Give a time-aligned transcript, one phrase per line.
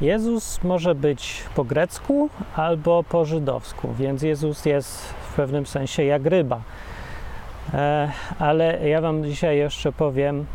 [0.00, 6.26] Jezus może być po grecku albo po żydowsku, więc Jezus jest w pewnym sensie jak
[6.26, 6.60] ryba.
[7.74, 10.46] E, ale ja Wam dzisiaj jeszcze powiem,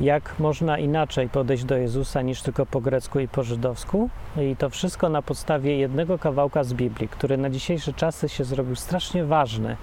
[0.00, 4.10] jak można inaczej podejść do Jezusa niż tylko po grecku i po żydowsku.
[4.40, 8.76] I to wszystko na podstawie jednego kawałka z Biblii, który na dzisiejsze czasy się zrobił
[8.76, 9.76] strasznie ważny.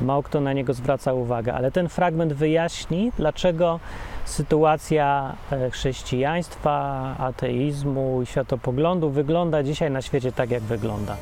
[0.00, 3.80] Mało kto na niego zwraca uwagę, ale ten fragment wyjaśni, dlaczego
[4.24, 6.74] sytuacja e, chrześcijaństwa,
[7.18, 11.16] ateizmu i światopoglądu wygląda dzisiaj na świecie tak, jak wygląda.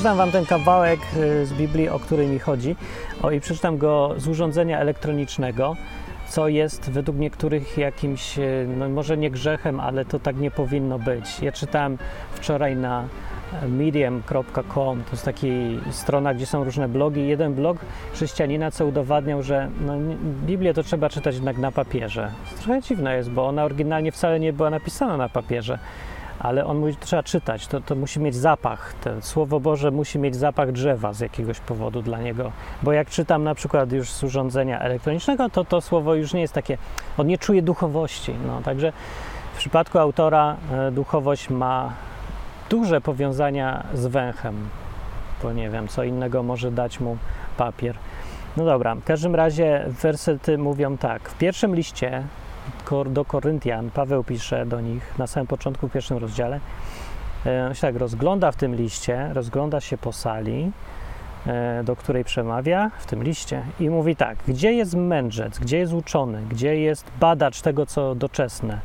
[0.00, 2.76] Przeczytam Wam ten kawałek y, z Biblii, o który mi chodzi.
[3.22, 5.76] O, I przeczytam go z urządzenia elektronicznego,
[6.28, 10.98] co jest według niektórych jakimś, y, no może nie grzechem, ale to tak nie powinno
[10.98, 11.40] być.
[11.40, 11.98] Ja czytałem
[12.32, 13.04] wczoraj na
[13.68, 15.46] medium.com, to jest taka
[15.90, 17.28] strona, gdzie są różne blogi.
[17.28, 17.78] Jeden blog
[18.12, 19.92] chrześcijanina, co udowadniał, że no,
[20.46, 22.30] Biblię to trzeba czytać jednak na papierze.
[22.62, 25.78] Trochę dziwne jest, bo ona oryginalnie wcale nie była napisana na papierze
[26.40, 28.94] ale on mówi, że trzeba czytać, to, to musi mieć zapach.
[29.04, 32.52] To Słowo Boże musi mieć zapach drzewa z jakiegoś powodu dla niego.
[32.82, 36.54] Bo jak czytam na przykład już z urządzenia elektronicznego, to to słowo już nie jest
[36.54, 36.78] takie,
[37.18, 38.34] on nie czuje duchowości.
[38.46, 38.92] No, także
[39.54, 41.92] w przypadku autora e, duchowość ma
[42.70, 44.68] duże powiązania z węchem,
[45.42, 47.16] bo nie wiem, co innego może dać mu
[47.56, 47.96] papier.
[48.56, 51.28] No dobra, w każdym razie wersety mówią tak.
[51.28, 52.22] W pierwszym liście
[53.10, 53.90] do Koryntian.
[53.90, 56.60] Paweł pisze do nich na samym początku w pierwszym rozdziale.
[57.46, 60.72] E, on się tak rozgląda w tym liście, rozgląda się po sali,
[61.46, 65.92] e, do której przemawia w tym liście i mówi tak: Gdzie jest mędrzec, gdzie jest
[65.92, 68.80] uczony, gdzie jest badacz tego, co doczesne,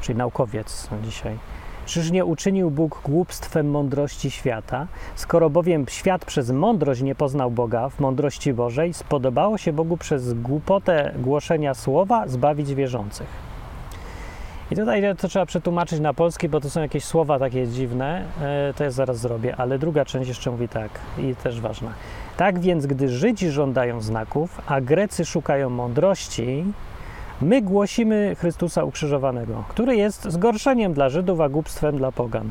[0.00, 1.51] czyli naukowiec dzisiaj
[1.92, 4.86] Czyż nie uczynił Bóg głupstwem mądrości świata?
[5.14, 10.34] Skoro bowiem świat przez mądrość nie poznał Boga w mądrości Bożej, spodobało się Bogu przez
[10.34, 13.26] głupotę głoszenia słowa zbawić wierzących.
[14.70, 18.74] I tutaj to trzeba przetłumaczyć na polski, bo to są jakieś słowa takie dziwne, e,
[18.76, 21.92] to ja zaraz zrobię, ale druga część jeszcze mówi tak i też ważna.
[22.36, 26.64] Tak więc, gdy Żydzi żądają znaków, a Grecy szukają mądrości,
[27.42, 32.50] My głosimy Chrystusa ukrzyżowanego, który jest zgorszeniem dla Żydów, a głupstwem dla pogan,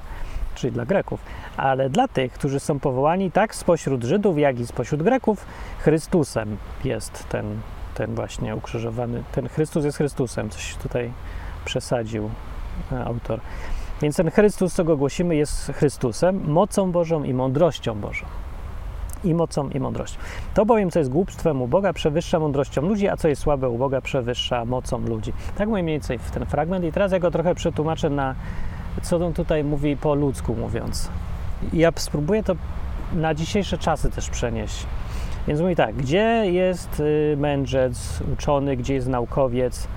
[0.55, 1.19] czyli dla Greków.
[1.57, 5.45] Ale dla tych, którzy są powołani tak spośród Żydów, jak i spośród Greków,
[5.79, 7.45] Chrystusem jest ten,
[7.95, 9.23] ten właśnie ukrzyżowany.
[9.31, 11.11] Ten Chrystus jest Chrystusem, coś tutaj
[11.65, 12.29] przesadził
[12.91, 13.39] e, autor.
[14.01, 18.25] Więc ten Chrystus, co go głosimy, jest Chrystusem, mocą Bożą i mądrością Bożą
[19.23, 20.19] i mocą i mądrością.
[20.53, 23.77] To bowiem, co jest głupstwem u Boga, przewyższa mądrością ludzi, a co jest słabe u
[23.77, 25.33] Boga, przewyższa mocą ludzi.
[25.57, 28.35] Tak mniej więcej w ten fragment i teraz ja go trochę przetłumaczę na,
[29.01, 31.09] co on tutaj mówi po ludzku mówiąc.
[31.73, 32.55] Ja spróbuję to
[33.13, 34.85] na dzisiejsze czasy też przenieść.
[35.47, 39.87] Więc mówi tak, gdzie jest y, mędrzec, uczony, gdzie jest naukowiec,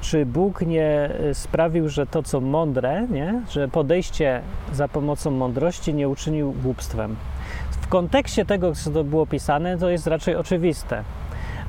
[0.00, 3.42] czy Bóg nie y, sprawił, że to, co mądre, nie?
[3.50, 4.40] że podejście
[4.72, 7.16] za pomocą mądrości nie uczynił głupstwem
[7.86, 11.04] w kontekście tego, co to było pisane, to jest raczej oczywiste,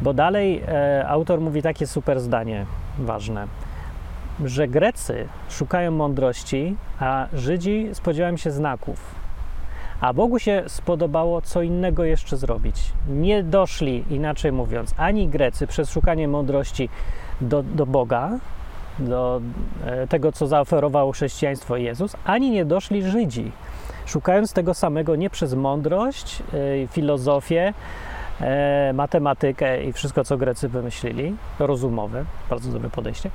[0.02, 2.66] bo dalej e, autor mówi takie super zdanie
[3.00, 3.48] ważne,
[4.46, 9.16] że Grecy szukają mądrości, a Żydzi spodziewają się znaków.
[10.02, 12.92] A Bogu się spodobało co innego jeszcze zrobić.
[13.10, 16.90] Nie doszli, inaczej mówiąc, ani Grecy przez szukanie mądrości
[17.42, 18.30] do, do Boga,
[19.00, 19.41] do
[19.85, 23.52] e, tego, co zaoferowało chrześcijaństwo Jezus, ani nie doszli Żydzi
[24.08, 27.74] szukając tego samego nie przez mądrość, y, filozofię,
[28.41, 33.30] e, matematykę i wszystko, co Grecy wymyślili, rozumowe, bardzo dobre podejście,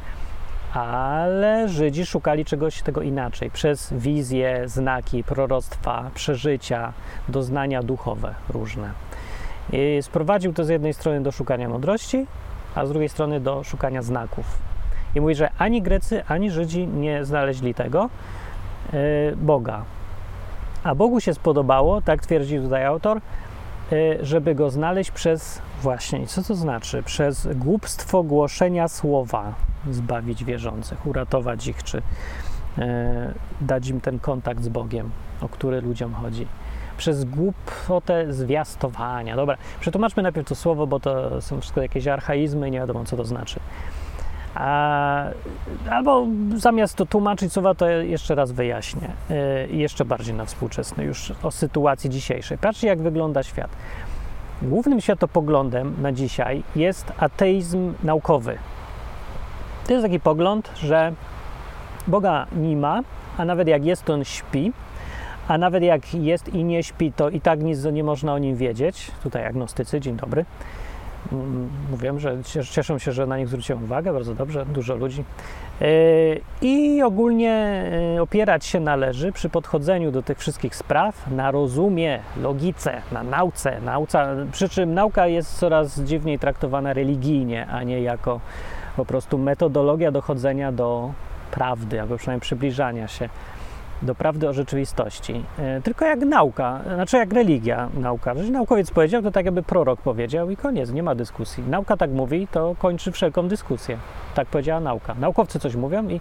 [0.74, 6.92] ale Żydzi szukali czegoś tego inaczej, przez wizje, znaki, proroctwa, przeżycia,
[7.28, 8.90] doznania duchowe różne.
[9.72, 12.26] I sprowadził to z jednej strony do szukania mądrości,
[12.74, 14.71] a z drugiej strony do szukania znaków.
[15.14, 18.08] I mówi, że ani Grecy, ani Żydzi nie znaleźli tego
[18.94, 19.84] y, Boga,
[20.84, 23.20] a Bogu się spodobało, tak twierdzi tutaj autor,
[23.92, 27.02] y, żeby go znaleźć przez właśnie, co to znaczy?
[27.02, 29.54] Przez głupstwo głoszenia słowa
[29.90, 32.02] zbawić wierzących, uratować ich, czy
[32.78, 35.10] e, dać im ten kontakt z Bogiem,
[35.40, 36.46] o który ludziom chodzi.
[36.96, 39.36] Przez głupotę zwiastowania.
[39.36, 43.16] Dobra, przetłumaczmy najpierw to słowo, bo to są wszystko jakieś archaizmy i nie wiadomo, co
[43.16, 43.60] to znaczy.
[45.90, 46.26] Albo
[46.56, 49.10] zamiast to tłumaczyć słowa, to jeszcze raz wyjaśnię.
[49.70, 52.58] I jeszcze bardziej na współczesny, już o sytuacji dzisiejszej.
[52.58, 53.70] Patrzcie, jak wygląda świat.
[54.62, 58.58] Głównym światopoglądem na dzisiaj jest ateizm naukowy.
[59.86, 61.12] To jest taki pogląd, że
[62.06, 63.00] Boga nie ma,
[63.38, 64.72] a nawet jak jest, to on śpi,
[65.48, 68.56] a nawet jak jest i nie śpi, to i tak nic nie można o nim
[68.56, 69.10] wiedzieć.
[69.22, 70.44] Tutaj agnostycy, dzień dobry.
[71.32, 72.36] Mm, mówiłem, że
[72.70, 75.24] cieszą się, że na nich zwróciłem uwagę, bardzo dobrze, dużo ludzi.
[75.80, 75.86] E,
[76.62, 77.52] I ogólnie
[78.16, 83.80] e, opierać się należy przy podchodzeniu do tych wszystkich spraw na rozumie, logice, na nauce.
[83.80, 88.40] Nauca, przy czym nauka jest coraz dziwniej traktowana religijnie, a nie jako
[88.96, 91.12] po prostu metodologia dochodzenia do
[91.50, 93.28] prawdy, albo przynajmniej przybliżania się
[94.02, 95.44] do prawdy o rzeczywistości.
[95.58, 98.32] E, tylko jak nauka, znaczy jak religia, nauka.
[98.32, 101.64] Jeżeli naukowiec powiedział, to tak jakby prorok powiedział i koniec, nie ma dyskusji.
[101.68, 103.98] Nauka tak mówi, to kończy wszelką dyskusję.
[104.34, 105.14] Tak powiedziała nauka.
[105.14, 106.20] Naukowcy coś mówią i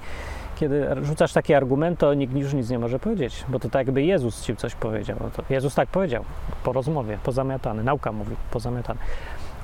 [0.56, 4.04] kiedy rzucasz taki argument, to nikt już nic nie może powiedzieć, bo to tak jakby
[4.04, 5.18] Jezus ci coś powiedział.
[5.50, 6.24] Jezus tak powiedział
[6.64, 7.84] po rozmowie, pozamiatany.
[7.84, 9.00] Nauka mówi, pozamiatany.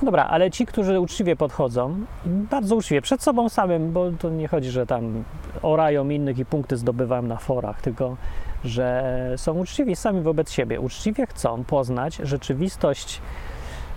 [0.01, 1.95] Dobra, ale ci, którzy uczciwie podchodzą,
[2.25, 5.23] bardzo uczciwie, przed sobą samym, bo to nie chodzi, że tam
[5.61, 8.15] orają innych i punkty zdobywają na forach, tylko
[8.65, 10.79] że są uczciwi sami wobec siebie.
[10.79, 13.21] Uczciwie chcą poznać rzeczywistość,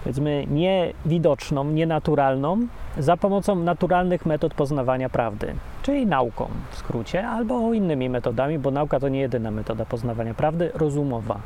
[0.05, 2.67] powiedzmy, niewidoczną, nienaturalną,
[2.99, 9.01] za pomocą naturalnych metod poznawania prawdy, czyli nauką w skrócie, albo innymi metodami, bo nauka
[9.01, 11.41] to nie jedyna metoda poznawania prawdy, rozumowa.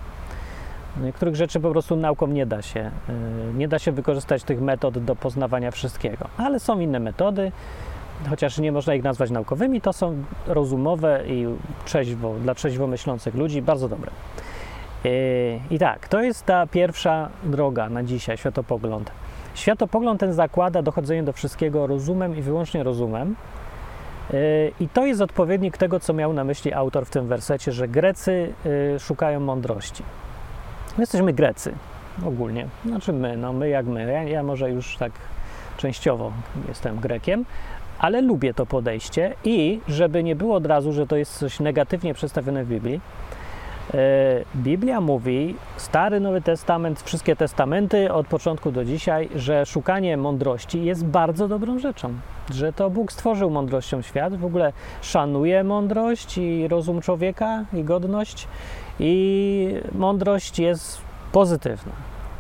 [1.02, 2.90] Niektórych rzeczy po prostu nauką nie da się.
[3.50, 7.52] Y, nie da się wykorzystać tych metod do poznawania wszystkiego, ale są inne metody,
[8.30, 11.46] chociaż nie można ich nazwać naukowymi, to są rozumowe i
[11.84, 14.10] trzeźwo, dla trzeźwo myślących ludzi bardzo dobre.
[15.06, 19.10] Y, I tak, to jest ta pierwsza droga na dzisiaj, światopogląd.
[19.54, 23.34] Światopogląd ten zakłada dochodzenie do wszystkiego rozumem i wyłącznie rozumem.
[24.34, 27.88] Y, I to jest odpowiednik tego, co miał na myśli autor w tym wersecie, że
[27.88, 28.52] Grecy
[28.98, 30.02] szukają mądrości.
[30.96, 31.74] My jesteśmy Grecy
[32.26, 32.66] ogólnie.
[32.86, 34.12] Znaczy my, no my jak my.
[34.12, 35.12] Ja, ja może już tak
[35.76, 36.32] częściowo
[36.68, 37.44] jestem Grekiem,
[37.98, 42.14] ale lubię to podejście i żeby nie było od razu, że to jest coś negatywnie
[42.14, 43.00] przedstawione w Biblii,
[43.94, 43.98] e,
[44.56, 51.04] Biblia mówi, Stary Nowy Testament, wszystkie testamenty od początku do dzisiaj, że szukanie mądrości jest
[51.04, 52.14] bardzo dobrą rzeczą.
[52.50, 58.48] Że to Bóg stworzył mądrością świat, w ogóle szanuje mądrość i rozum człowieka i godność
[59.00, 61.00] i mądrość jest
[61.32, 61.92] pozytywna.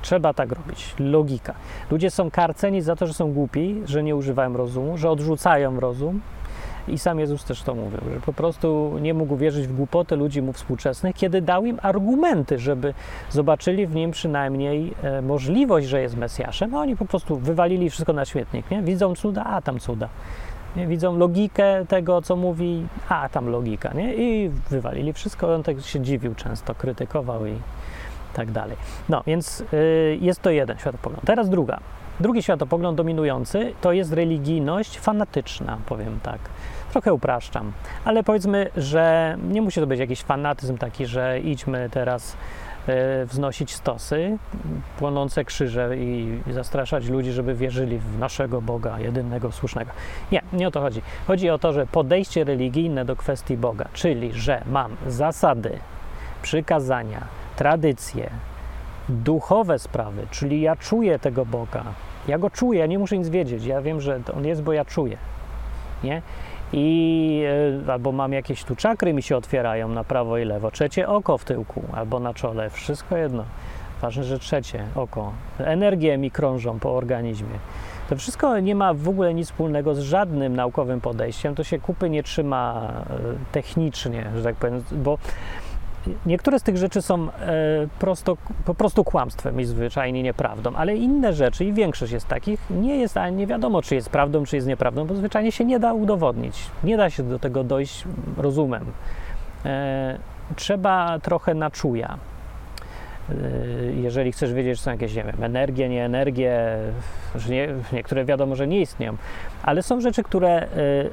[0.02, 0.94] Trzeba tak robić.
[0.98, 1.54] Logika.
[1.90, 6.20] Ludzie są karceni za to, że są głupi, że nie używają rozumu, że odrzucają rozum.
[6.88, 10.42] I sam Jezus też to mówił, że po prostu nie mógł wierzyć w głupotę ludzi
[10.42, 12.94] mu współczesnych, kiedy dał im argumenty, żeby
[13.30, 18.12] zobaczyli w nim przynajmniej e, możliwość, że jest Mesjaszem, a oni po prostu wywalili wszystko
[18.12, 18.70] na świetnik.
[18.70, 18.82] Nie?
[18.82, 20.08] Widzą cuda, a tam cuda.
[20.76, 20.86] Nie?
[20.86, 24.14] Widzą logikę tego, co mówi, a tam logika, nie?
[24.14, 25.54] I wywalili wszystko.
[25.54, 27.54] On tak się dziwił często, krytykował i
[28.34, 28.76] tak dalej.
[29.08, 31.24] No, więc y, jest to jeden światopogląd.
[31.24, 31.80] Teraz druga.
[32.20, 36.38] Drugi światopogląd dominujący to jest religijność fanatyczna, powiem tak.
[36.92, 37.72] Trochę upraszczam,
[38.04, 42.36] ale powiedzmy, że nie musi to być jakiś fanatyzm taki, że idźmy teraz
[43.26, 44.38] wznosić stosy,
[44.98, 49.90] płonące krzyże i zastraszać ludzi, żeby wierzyli w naszego Boga, jedynego słusznego.
[50.32, 51.02] Nie, nie o to chodzi.
[51.26, 55.78] Chodzi o to, że podejście religijne do kwestii Boga, czyli że mam zasady,
[56.42, 57.24] przykazania,
[57.56, 58.30] tradycje,
[59.08, 61.84] duchowe sprawy, czyli ja czuję tego Boga.
[62.28, 63.64] Ja go czuję, ja nie muszę nic wiedzieć.
[63.64, 65.16] Ja wiem, że on jest, bo ja czuję.
[66.04, 66.22] Nie?
[66.76, 67.42] I
[67.86, 71.38] e, albo mam jakieś tu czakry mi się otwierają na prawo i lewo, trzecie oko
[71.38, 73.44] w tyłku albo na czole, wszystko jedno.
[74.02, 75.32] Ważne, że trzecie oko.
[75.58, 77.58] Energie mi krążą po organizmie.
[78.08, 81.54] To wszystko nie ma w ogóle nic wspólnego z żadnym naukowym podejściem.
[81.54, 83.16] To się kupy nie trzyma e,
[83.52, 85.18] technicznie, że tak powiem, bo
[86.26, 87.30] Niektóre z tych rzeczy są e,
[87.98, 92.96] prosto, po prostu kłamstwem i zwyczajnie nieprawdą, ale inne rzeczy i większość jest takich, nie
[92.96, 95.92] jest, a nie wiadomo, czy jest prawdą, czy jest nieprawdą, bo zwyczajnie się nie da
[95.92, 96.66] udowodnić.
[96.84, 98.04] Nie da się do tego dojść
[98.36, 98.84] rozumem.
[99.64, 100.18] E,
[100.56, 102.18] trzeba trochę na czuja.
[103.30, 103.34] E,
[103.92, 106.76] jeżeli chcesz wiedzieć, czy są jakieś, nie wiem, energie, nie energie,
[107.34, 109.16] że nie, niektóre wiadomo, że nie istnieją,
[109.62, 110.68] ale są rzeczy, które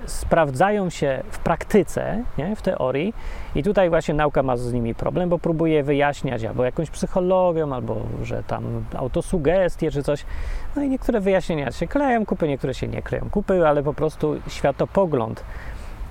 [0.05, 3.13] sprawdzają się w praktyce, nie, w teorii
[3.55, 7.97] i tutaj właśnie nauka ma z nimi problem, bo próbuje wyjaśniać albo jakąś psychologią, albo
[8.23, 10.25] że tam autosugestie czy coś.
[10.75, 14.35] No i niektóre wyjaśnienia się kleją kupy, niektóre się nie kleją kupy, ale po prostu
[14.47, 15.43] światopogląd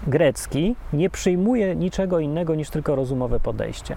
[0.07, 3.97] grecki nie przyjmuje niczego innego niż tylko rozumowe podejście.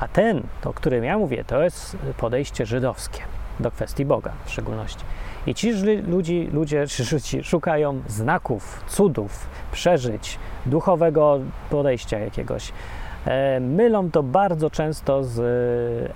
[0.00, 3.22] A ten, o którym ja mówię, to jest podejście żydowskie
[3.60, 5.04] do kwestii Boga w szczególności.
[5.46, 5.72] I ci
[6.06, 6.84] ludzi, ludzie
[7.42, 11.38] szukają znaków, cudów, przeżyć, duchowego
[11.70, 12.72] podejścia jakiegoś.
[13.26, 15.38] E, mylą to bardzo często z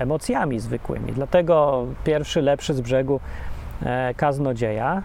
[0.01, 1.13] emocjami zwykłymi.
[1.13, 3.21] Dlatego pierwszy lepszy z brzegu
[3.83, 5.03] e, kaznodzieja,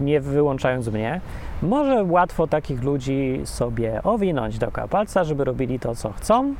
[0.00, 1.20] nie wyłączając mnie,
[1.62, 6.54] może łatwo takich ludzi sobie owinąć do palca, żeby robili to, co chcą.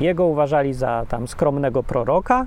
[0.00, 2.46] Jego uważali za tam skromnego proroka,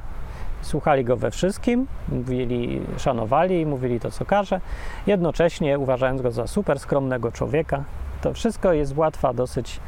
[0.61, 4.61] słuchali go we wszystkim, mówili, szanowali, mówili to, co każe,
[5.07, 7.83] jednocześnie uważając go za super skromnego człowieka.
[8.21, 9.79] To wszystko jest łatwa dosyć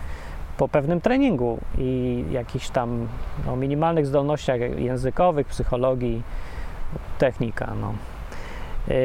[0.58, 3.08] po pewnym treningu i jakichś tam
[3.46, 6.22] no, minimalnych zdolnościach językowych, psychologii,
[7.18, 7.74] technika.
[7.82, 7.94] No.
[8.88, 8.96] Yy,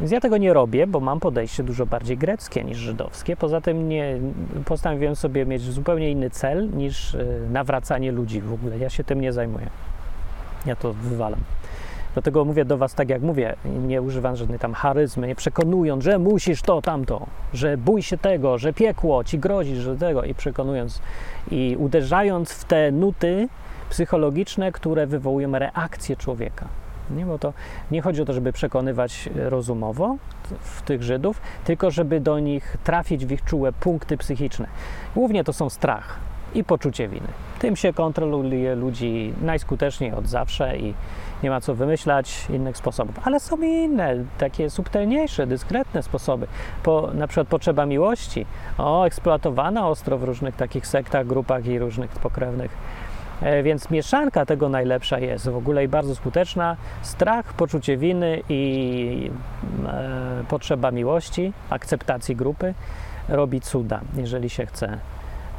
[0.00, 3.36] więc ja tego nie robię, bo mam podejście dużo bardziej greckie niż żydowskie.
[3.36, 4.18] Poza tym nie,
[4.64, 8.78] postanowiłem sobie mieć zupełnie inny cel niż yy, nawracanie ludzi w ogóle.
[8.78, 9.66] Ja się tym nie zajmuję.
[10.66, 11.40] Ja to wywalam.
[12.14, 16.18] Dlatego mówię do Was tak, jak mówię, nie używam żadnej tam charyzmy, nie przekonując, że
[16.18, 21.00] musisz to, tamto, że bój się tego, że piekło ci grozi, że tego i przekonując
[21.50, 23.48] i uderzając w te nuty
[23.90, 26.68] psychologiczne, które wywołują reakcję człowieka.
[27.10, 27.52] Nie, bo to
[27.90, 30.16] nie chodzi o to, żeby przekonywać rozumowo
[30.60, 34.66] w tych Żydów, tylko żeby do nich trafić w ich czułe punkty psychiczne.
[35.14, 36.25] Głównie to są strach
[36.56, 37.28] i poczucie winy.
[37.58, 40.94] Tym się kontroluje ludzi najskuteczniej od zawsze i
[41.42, 43.20] nie ma co wymyślać innych sposobów.
[43.24, 46.46] Ale są inne, takie subtelniejsze, dyskretne sposoby.
[46.82, 48.46] Po, na przykład potrzeba miłości,
[48.78, 52.70] o, eksploatowana ostro w różnych takich sektach, grupach i różnych pokrewnych.
[53.42, 56.76] E, więc mieszanka tego najlepsza jest w ogóle i bardzo skuteczna.
[57.02, 59.30] Strach, poczucie winy i
[59.86, 62.74] e, potrzeba miłości, akceptacji grupy
[63.28, 64.98] robi cuda, jeżeli się chce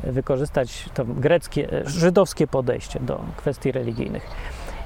[0.03, 4.27] wykorzystać to greckie, e, żydowskie podejście do kwestii religijnych.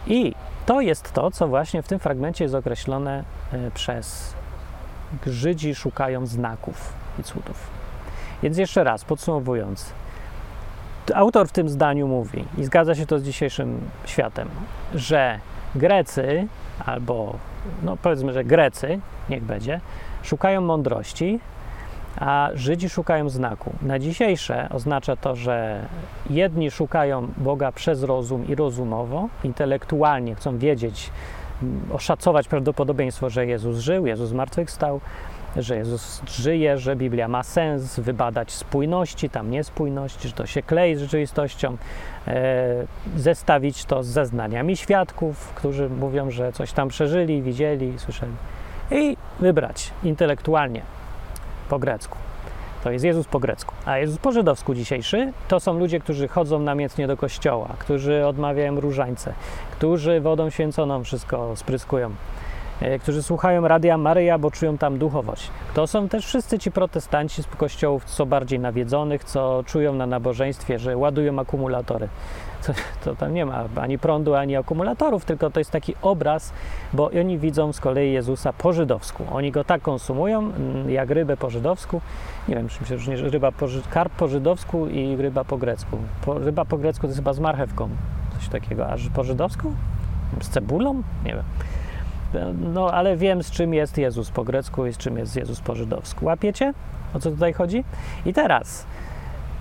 [0.07, 0.33] I
[0.65, 4.33] to jest to, co właśnie w tym fragmencie jest określone e, przez
[5.25, 7.69] Żydzi szukają znaków i cudów.
[8.43, 9.93] Więc jeszcze raz, podsumowując,
[11.15, 14.49] autor w tym zdaniu mówi, i zgadza się to z dzisiejszym światem,
[14.95, 15.39] że
[15.75, 16.47] Grecy,
[16.85, 17.35] albo
[17.83, 18.99] no powiedzmy, że Grecy,
[19.29, 19.79] niech będzie,
[20.23, 21.39] szukają mądrości,
[22.19, 23.73] a Żydzi szukają znaku.
[23.81, 25.85] Na dzisiejsze oznacza to, że
[26.29, 31.09] jedni szukają Boga przez rozum i rozumowo, intelektualnie chcą wiedzieć,
[31.63, 35.01] mm, oszacować prawdopodobieństwo, że Jezus żył, Jezus zmartwychwstał,
[35.57, 40.95] że Jezus żyje, że Biblia ma sens, wybadać spójności, tam niespójność, że to się klei
[40.95, 41.77] z rzeczywistością,
[42.27, 48.33] e, zestawić to z zeznaniami świadków, którzy mówią, że coś tam przeżyli, widzieli, słyszeli
[48.91, 50.81] i wybrać intelektualnie
[51.71, 52.17] po grecku.
[52.83, 53.75] To jest Jezus po grecku.
[53.85, 58.79] A Jezus po żydowsku dzisiejszy to są ludzie, którzy chodzą namiętnie do kościoła, którzy odmawiają
[58.79, 59.33] różańce,
[59.71, 62.11] którzy wodą święconą wszystko spryskują,
[63.01, 65.49] którzy słuchają Radia Maryja, bo czują tam duchowość.
[65.73, 70.79] To są też wszyscy ci protestanci z kościołów, co bardziej nawiedzonych, co czują na nabożeństwie,
[70.79, 72.07] że ładują akumulatory
[72.61, 72.73] to,
[73.03, 76.53] to tam nie ma ani prądu, ani akumulatorów, tylko to jest taki obraz,
[76.93, 79.25] bo oni widzą z kolei Jezusa po żydowsku.
[79.31, 82.01] Oni go tak konsumują, mm, jak rybę po żydowsku.
[82.47, 85.97] Nie wiem, czym się różni ryba po, karp po żydowsku i ryba po grecku.
[86.25, 87.89] Po, ryba po grecku to jest chyba z marchewką,
[88.37, 89.73] coś takiego, a po żydowsku?
[90.41, 91.01] Z cebulą?
[91.25, 91.43] Nie wiem.
[92.73, 95.75] No, ale wiem, z czym jest Jezus po grecku i z czym jest Jezus po
[95.75, 96.25] żydowsku.
[96.25, 96.73] Łapiecie,
[97.13, 97.83] o co tutaj chodzi?
[98.25, 98.85] I teraz,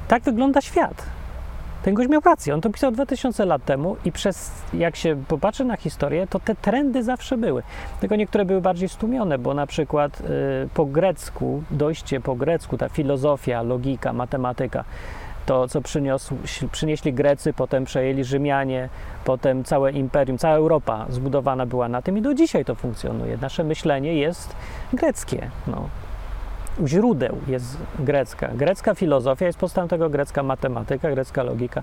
[0.08, 1.06] tak wygląda świat
[1.82, 2.54] ten gość miał rację.
[2.54, 6.54] On to pisał 2000 lat temu i przez, jak się popatrzy na historię, to te
[6.54, 7.62] trendy zawsze były.
[8.00, 10.24] Tylko niektóre były bardziej stłumione, bo na przykład y,
[10.74, 14.84] po grecku, dojście po grecku, ta filozofia, logika, matematyka,
[15.47, 16.37] to, co przyniosł,
[16.73, 18.88] przynieśli Grecy, potem przejęli Rzymianie,
[19.25, 23.38] potem całe imperium, cała Europa zbudowana była na tym i do dzisiaj to funkcjonuje.
[23.40, 24.56] Nasze myślenie jest
[24.92, 25.50] greckie.
[25.66, 25.88] No
[26.78, 28.49] u źródeł jest grecka.
[28.54, 31.82] Grecka filozofia jest podstawą tego grecka matematyka, grecka logika.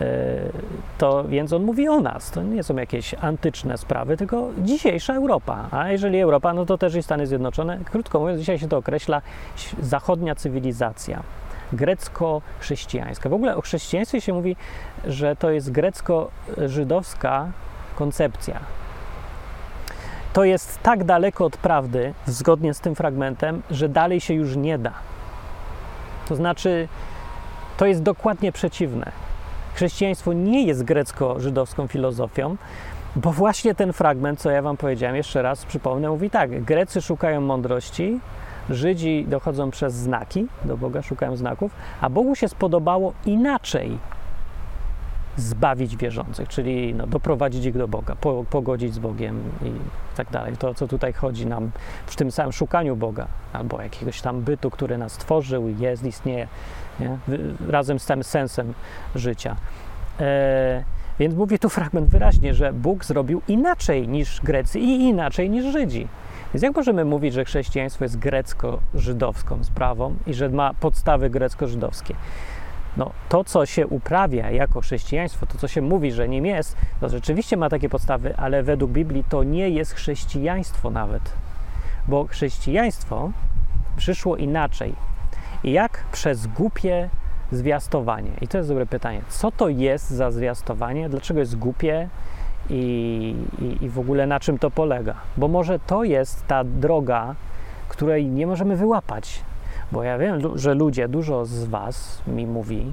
[0.00, 0.04] E,
[0.98, 2.30] to więc on mówi o nas.
[2.30, 5.68] To nie są jakieś antyczne sprawy, tylko dzisiejsza Europa.
[5.70, 7.78] A jeżeli Europa, no to też i Stany Zjednoczone.
[7.84, 9.22] Krótko mówiąc, dzisiaj się to określa
[9.80, 11.22] zachodnia cywilizacja
[11.72, 13.28] grecko-chrześcijańska.
[13.28, 14.56] W ogóle o chrześcijaństwie się mówi,
[15.04, 17.46] że to jest grecko-żydowska
[17.96, 18.60] koncepcja
[20.32, 24.78] to jest tak daleko od prawdy, zgodnie z tym fragmentem, że dalej się już nie
[24.78, 24.92] da.
[26.28, 26.88] To znaczy,
[27.76, 29.12] to jest dokładnie przeciwne.
[29.74, 32.56] Chrześcijaństwo nie jest grecko-żydowską filozofią,
[33.16, 37.40] bo właśnie ten fragment, co ja Wam powiedziałem, jeszcze raz przypomnę, mówi tak: Grecy szukają
[37.40, 38.20] mądrości,
[38.70, 43.98] Żydzi dochodzą przez znaki do Boga, szukają znaków, a Bogu się spodobało inaczej
[45.36, 49.72] zbawić wierzących, czyli no, doprowadzić ich do Boga, po, pogodzić z Bogiem i
[50.16, 50.56] tak dalej.
[50.56, 51.70] To, co tutaj chodzi nam
[52.06, 56.48] w tym samym szukaniu Boga, albo jakiegoś tam bytu, który nas tworzył, jest, istnieje,
[57.00, 57.18] nie?
[57.68, 58.74] razem z tym sensem
[59.14, 59.56] życia.
[60.20, 60.84] E,
[61.18, 66.08] więc mówię tu fragment wyraźnie, że Bóg zrobił inaczej niż Grecy i inaczej niż Żydzi.
[66.54, 72.14] Więc jak możemy mówić, że chrześcijaństwo jest grecko-żydowską sprawą i że ma podstawy grecko-żydowskie?
[72.96, 77.08] No, to, co się uprawia jako chrześcijaństwo, to, co się mówi, że nim jest, to
[77.08, 81.32] rzeczywiście ma takie podstawy, ale według Biblii to nie jest chrześcijaństwo nawet.
[82.08, 83.30] Bo chrześcijaństwo
[83.96, 84.94] przyszło inaczej.
[85.64, 87.08] I jak przez głupie
[87.52, 88.30] zwiastowanie.
[88.40, 89.22] I to jest dobre pytanie.
[89.28, 91.08] Co to jest za zwiastowanie?
[91.08, 92.08] Dlaczego jest głupie?
[92.70, 95.14] I, i, I w ogóle na czym to polega?
[95.36, 97.34] Bo może to jest ta droga,
[97.88, 99.40] której nie możemy wyłapać.
[99.92, 102.92] Bo ja wiem, że ludzie, dużo z Was mi mówi,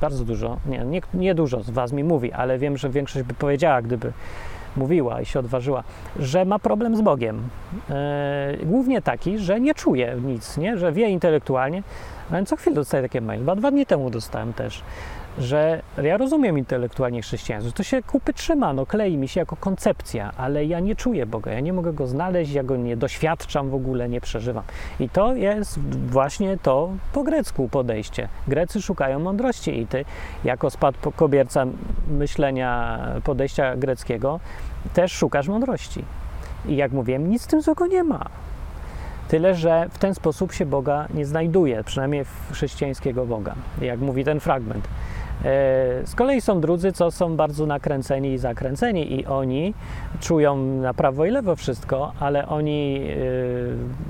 [0.00, 3.34] bardzo dużo, nie, nie, nie dużo z Was mi mówi, ale wiem, że większość by
[3.34, 4.12] powiedziała, gdyby
[4.76, 5.82] mówiła i się odważyła,
[6.18, 7.48] że ma problem z Bogiem.
[7.90, 10.78] E, głównie taki, że nie czuje nic, nie?
[10.78, 11.82] że wie intelektualnie,
[12.30, 13.42] ale co chwilę dostaję takie maile.
[13.42, 14.82] Dwa, dwa dni temu dostałem też,
[15.38, 20.32] że ja rozumiem intelektualnie chrześcijaństwo, to się kupy trzyma, no klei mi się jako koncepcja,
[20.36, 23.74] ale ja nie czuję Boga, ja nie mogę Go znaleźć, ja Go nie doświadczam w
[23.74, 24.64] ogóle, nie przeżywam.
[25.00, 28.28] I to jest właśnie to po grecku podejście.
[28.48, 30.04] Grecy szukają mądrości i ty,
[30.44, 31.66] jako spadkobierca
[32.10, 34.40] myślenia, podejścia greckiego,
[34.94, 36.04] też szukasz mądrości.
[36.66, 38.26] I jak mówiłem, nic z tym złego nie ma.
[39.28, 44.40] Tyle, że w ten sposób się Boga nie znajduje, przynajmniej chrześcijańskiego Boga, jak mówi ten
[44.40, 44.88] fragment.
[45.44, 49.74] E, z kolei są drudzy, co są bardzo nakręceni i zakręceni, i oni
[50.20, 53.16] czują na prawo i lewo wszystko, ale oni, e,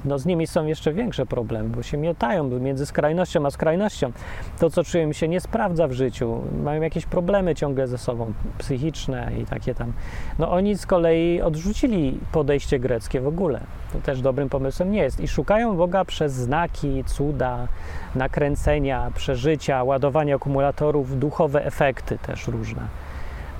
[0.04, 4.12] no z nimi są jeszcze większe problemy, bo się miotają między skrajnością a skrajnością.
[4.58, 9.32] To, co czują, się nie sprawdza w życiu, mają jakieś problemy ciągle ze sobą, psychiczne
[9.42, 9.92] i takie tam.
[10.38, 13.60] No oni z kolei odrzucili podejście greckie w ogóle.
[13.92, 15.20] To też dobrym pomysłem nie jest.
[15.20, 17.68] I szukają Boga przez znaki, cuda,
[18.14, 22.82] nakręcenia, przeżycia, ładowanie akumulatorów, duchowe efekty też różne.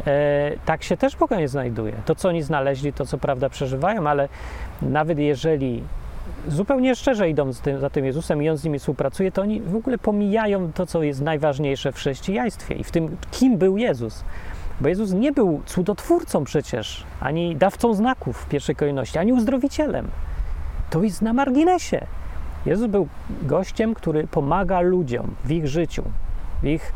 [0.07, 1.93] E, tak się też Boga nie znajduje.
[2.05, 4.29] To, co oni znaleźli, to co prawda przeżywają, ale
[4.83, 5.83] nawet jeżeli
[6.49, 9.77] zupełnie szczerze idą tym, za tym Jezusem i on z nimi współpracuje, to oni w
[9.77, 14.25] ogóle pomijają to, co jest najważniejsze w chrześcijaństwie i w tym, kim był Jezus.
[14.81, 20.09] Bo Jezus nie był cudotwórcą przecież, ani dawcą znaków w pierwszej kolejności, ani uzdrowicielem.
[20.91, 22.07] To jest na marginesie.
[22.67, 23.09] Jezus był
[23.43, 26.03] gościem, który pomaga ludziom w ich życiu,
[26.63, 26.93] w ich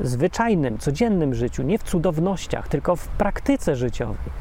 [0.00, 4.40] zwyczajnym, codziennym życiu, nie w cudownościach, tylko w praktyce życiowej.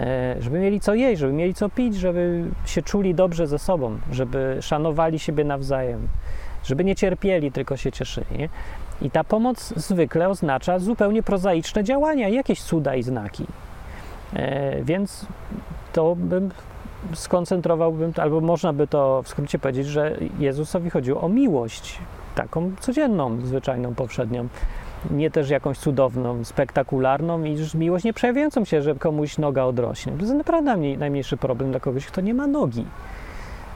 [0.00, 3.98] E, żeby mieli co jeść, żeby mieli co pić, żeby się czuli dobrze ze sobą,
[4.12, 6.08] żeby szanowali siebie nawzajem,
[6.64, 8.38] żeby nie cierpieli, tylko się cieszyli.
[8.38, 8.48] Nie?
[9.02, 13.46] I ta pomoc zwykle oznacza zupełnie prozaiczne działania, jakieś cuda i znaki.
[14.32, 15.26] E, więc
[15.92, 16.50] to bym
[17.14, 21.98] skoncentrowałbym, albo można by to w skrócie powiedzieć, że Jezusowi chodziło o miłość,
[22.34, 24.48] taką codzienną, zwyczajną, powszednią.
[25.10, 30.12] Nie też jakąś cudowną, spektakularną i miłość nie przejawiającą się, że komuś noga odrośnie.
[30.12, 32.84] To jest naprawdę najmniejszy problem dla kogoś, kto nie ma nogi.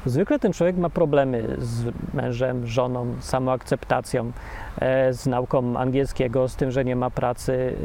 [0.07, 4.33] Zwykle ten człowiek ma problemy z mężem, żoną, samoakceptacją,
[4.81, 7.77] e, z nauką angielskiego, z tym, że nie ma pracy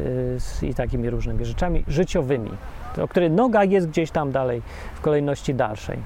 [0.63, 2.52] e, i takimi różnymi rzeczami życiowymi,
[3.04, 4.62] o których noga jest gdzieś tam dalej
[4.95, 5.97] w kolejności dalszej.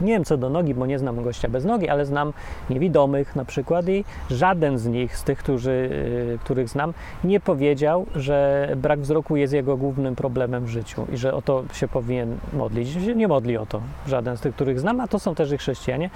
[0.00, 2.32] Nie wiem co do nogi, bo nie znam gościa bez nogi, ale znam
[2.70, 8.06] niewidomych na przykład i żaden z nich, z tych, którzy, y, których znam, nie powiedział,
[8.16, 12.36] że brak wzroku jest jego głównym problemem w życiu i że o to się powinien
[12.52, 12.96] modlić.
[13.16, 16.10] Nie modli o to żaden z tych, których znam, a to są też i chrześcijanie,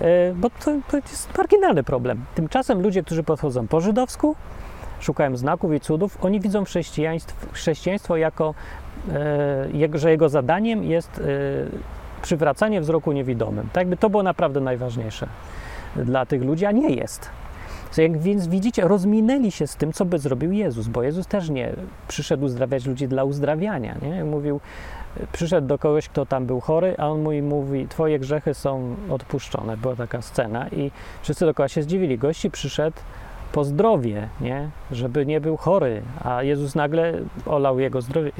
[0.00, 2.24] y, bo to, to jest marginalny problem.
[2.34, 4.36] Tymczasem ludzie, którzy podchodzą po żydowsku,
[5.00, 8.54] szukają znaków i cudów, oni widzą chrześcijaństwo, chrześcijaństwo jako,
[9.94, 11.22] że jego zadaniem jest
[12.22, 13.68] przywracanie wzroku niewidomym.
[13.72, 15.26] Tak jakby to było naprawdę najważniejsze
[15.96, 17.30] dla tych ludzi, a nie jest.
[17.96, 21.72] Jak więc widzicie, rozminęli się z tym, co by zrobił Jezus, bo Jezus też nie
[22.08, 23.94] przyszedł uzdrawiać ludzi dla uzdrawiania.
[24.02, 24.24] Nie?
[24.24, 24.60] Mówił,
[25.32, 29.76] przyszedł do kogoś, kto tam był chory, a on mu mówi, twoje grzechy są odpuszczone.
[29.76, 30.90] Była taka scena i
[31.22, 32.18] wszyscy dookoła się zdziwili.
[32.18, 32.96] Gości przyszedł
[33.54, 34.68] po zdrowie, nie?
[34.90, 37.12] żeby nie był chory, a Jezus nagle
[37.46, 38.32] olał jego zdrowie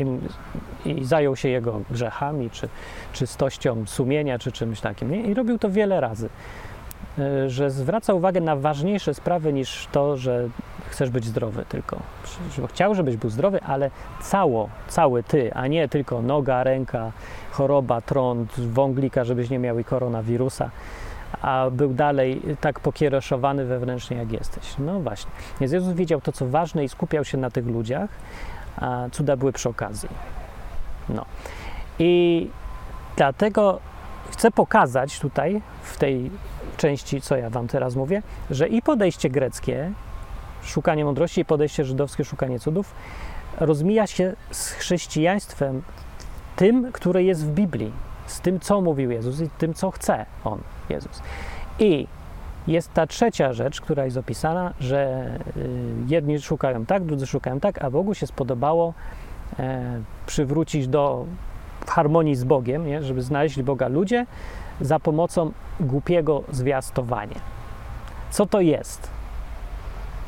[0.85, 2.68] i, zajął się jego grzechami, czy
[3.12, 5.11] czystością sumienia, czy czymś takim.
[5.11, 5.22] Nie?
[5.22, 6.29] I robił to wiele razy,
[7.18, 10.48] e, że zwraca uwagę na ważniejsze sprawy niż to, że
[10.88, 12.00] chcesz być zdrowy tylko.
[12.68, 13.90] Chciał, żebyś był zdrowy, ale
[14.22, 17.12] cało, cały ty, a nie tylko noga, ręka,
[17.50, 20.70] choroba, trąd, wąglika, żebyś nie miał i koronawirusa
[21.42, 24.75] a był dalej tak pokiereszowany wewnętrznie, jak jesteś.
[24.79, 25.31] No właśnie.
[25.61, 28.11] Więc Jezus wiedział to, co ważne i skupiał się na tych ludziach,
[28.77, 30.09] a cuda były przy okazji.
[31.09, 31.25] No.
[31.99, 32.51] I
[33.16, 33.81] dlatego
[34.31, 36.31] chcę pokazać tutaj, w tej
[36.77, 39.92] części, co ja Wam teraz mówię, że i podejście greckie,
[40.62, 42.94] szukanie mądrości, i podejście żydowskie, szukanie cudów,
[43.61, 45.83] rozmija się z chrześcijaństwem
[46.57, 47.92] tym, które jest w Biblii.
[48.27, 51.23] z tym, co mówił Jezus i tym, co chce On, Jezus.
[51.79, 52.07] I
[52.66, 55.68] jest ta trzecia rzecz, która jest opisana, że y,
[56.07, 58.94] jedni szukają tak, drudzy szukają tak, a Bogu się spodobało
[59.59, 61.27] e, przywrócić do
[61.87, 63.03] harmonii z Bogiem, nie?
[63.03, 64.27] żeby znaleźli Boga ludzie
[64.81, 67.40] za pomocą głupiego zwiastowania.
[68.31, 69.11] Co to jest?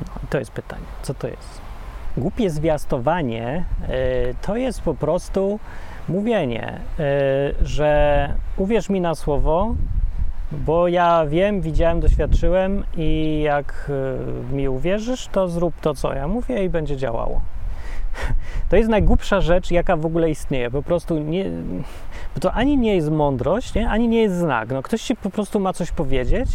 [0.01, 0.85] No, to jest pytanie.
[1.03, 1.61] Co to jest?
[2.16, 3.64] Głupie zwiastowanie
[4.31, 5.61] y, to jest po prostu
[6.09, 9.75] mówienie, y, że uwierz mi na słowo,
[10.53, 13.91] bo ja wiem, widziałem, doświadczyłem i jak
[14.51, 17.41] y, mi uwierzysz, to zrób to, co ja mówię i będzie działało.
[18.69, 20.71] To jest najgłupsza rzecz, jaka w ogóle istnieje.
[20.71, 21.45] Po prostu nie,
[22.35, 23.89] bo to ani nie jest mądrość, nie?
[23.89, 24.69] ani nie jest znak.
[24.69, 26.49] No, ktoś ci po prostu ma coś powiedzieć.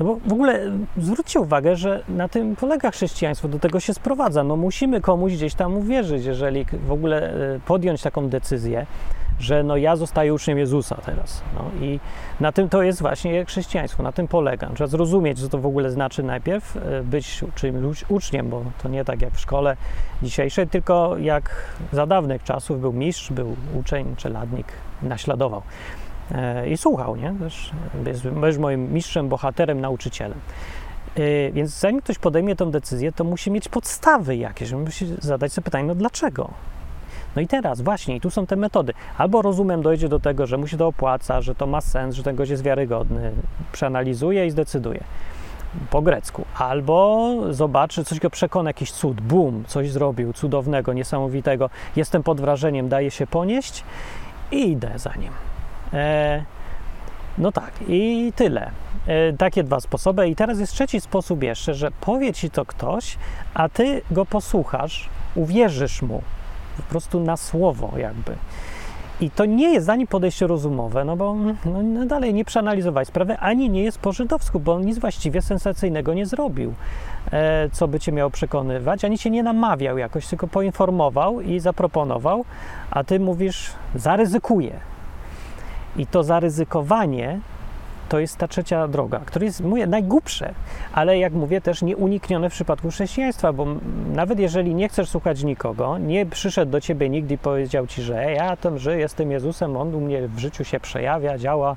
[0.00, 0.60] No bo w ogóle
[0.96, 4.44] zwróćcie uwagę, że na tym polega chrześcijaństwo, do tego się sprowadza.
[4.44, 8.86] No musimy komuś gdzieś tam uwierzyć, jeżeli w ogóle y, podjąć taką decyzję,
[9.38, 11.42] że no ja zostaję uczniem Jezusa teraz.
[11.54, 12.00] No i
[12.40, 14.70] na tym to jest właśnie chrześcijaństwo, na tym polega.
[14.74, 19.04] Trzeba zrozumieć, co to w ogóle znaczy najpierw e, być czymś uczniem, bo to nie
[19.04, 19.76] tak jak w szkole
[20.22, 21.50] dzisiejszej, tylko jak
[21.92, 24.66] za dawnych czasów był mistrz, był uczeń, czeladnik,
[25.02, 25.62] naśladował
[26.32, 27.34] e, i słuchał, nie?
[27.40, 27.70] Też
[28.06, 30.38] jest moim mistrzem, bohaterem, nauczycielem.
[31.16, 35.64] E, więc zanim ktoś podejmie tę decyzję, to musi mieć podstawy jakieś, musi zadać sobie
[35.64, 36.50] pytanie, no dlaczego?
[37.36, 38.92] No i teraz właśnie, i tu są te metody.
[39.18, 42.22] Albo rozumem dojdzie do tego, że mu się to opłaca, że to ma sens, że
[42.22, 43.32] ten gość jest wiarygodny,
[43.72, 45.04] przeanalizuje i zdecyduje
[45.90, 46.44] po grecku.
[46.58, 51.70] Albo zobaczy, coś go przekona, jakiś cud, bum, coś zrobił cudownego, niesamowitego.
[51.96, 53.84] Jestem pod wrażeniem, daje się ponieść
[54.50, 55.32] i idę za nim.
[55.92, 56.44] E,
[57.38, 58.70] no tak, i tyle.
[59.06, 60.28] E, takie dwa sposoby.
[60.28, 63.16] I teraz jest trzeci sposób jeszcze, że powie ci to ktoś,
[63.54, 66.22] a ty go posłuchasz, uwierzysz mu,
[66.82, 68.36] po prostu na słowo jakby.
[69.20, 73.38] I to nie jest ani podejście rozumowe, no bo no, no dalej nie przeanalizować sprawy,
[73.38, 76.74] ani nie jest po żydowsku, bo on nic właściwie sensacyjnego nie zrobił,
[77.32, 82.44] e, co by cię miało przekonywać, ani cię nie namawiał jakoś, tylko poinformował i zaproponował,
[82.90, 84.72] a ty mówisz, zaryzykuję.
[85.96, 87.40] I to zaryzykowanie
[88.08, 90.54] to jest ta trzecia droga, która jest, mówię, najgłupsze,
[90.92, 93.66] ale jak mówię, też nieuniknione w przypadku chrześcijaństwa, bo
[94.12, 98.32] nawet jeżeli nie chcesz słuchać nikogo, nie przyszedł do ciebie nikt i powiedział ci, że
[98.32, 101.76] ja tam żyję, jestem Jezusem, on u mnie w życiu się przejawia, działa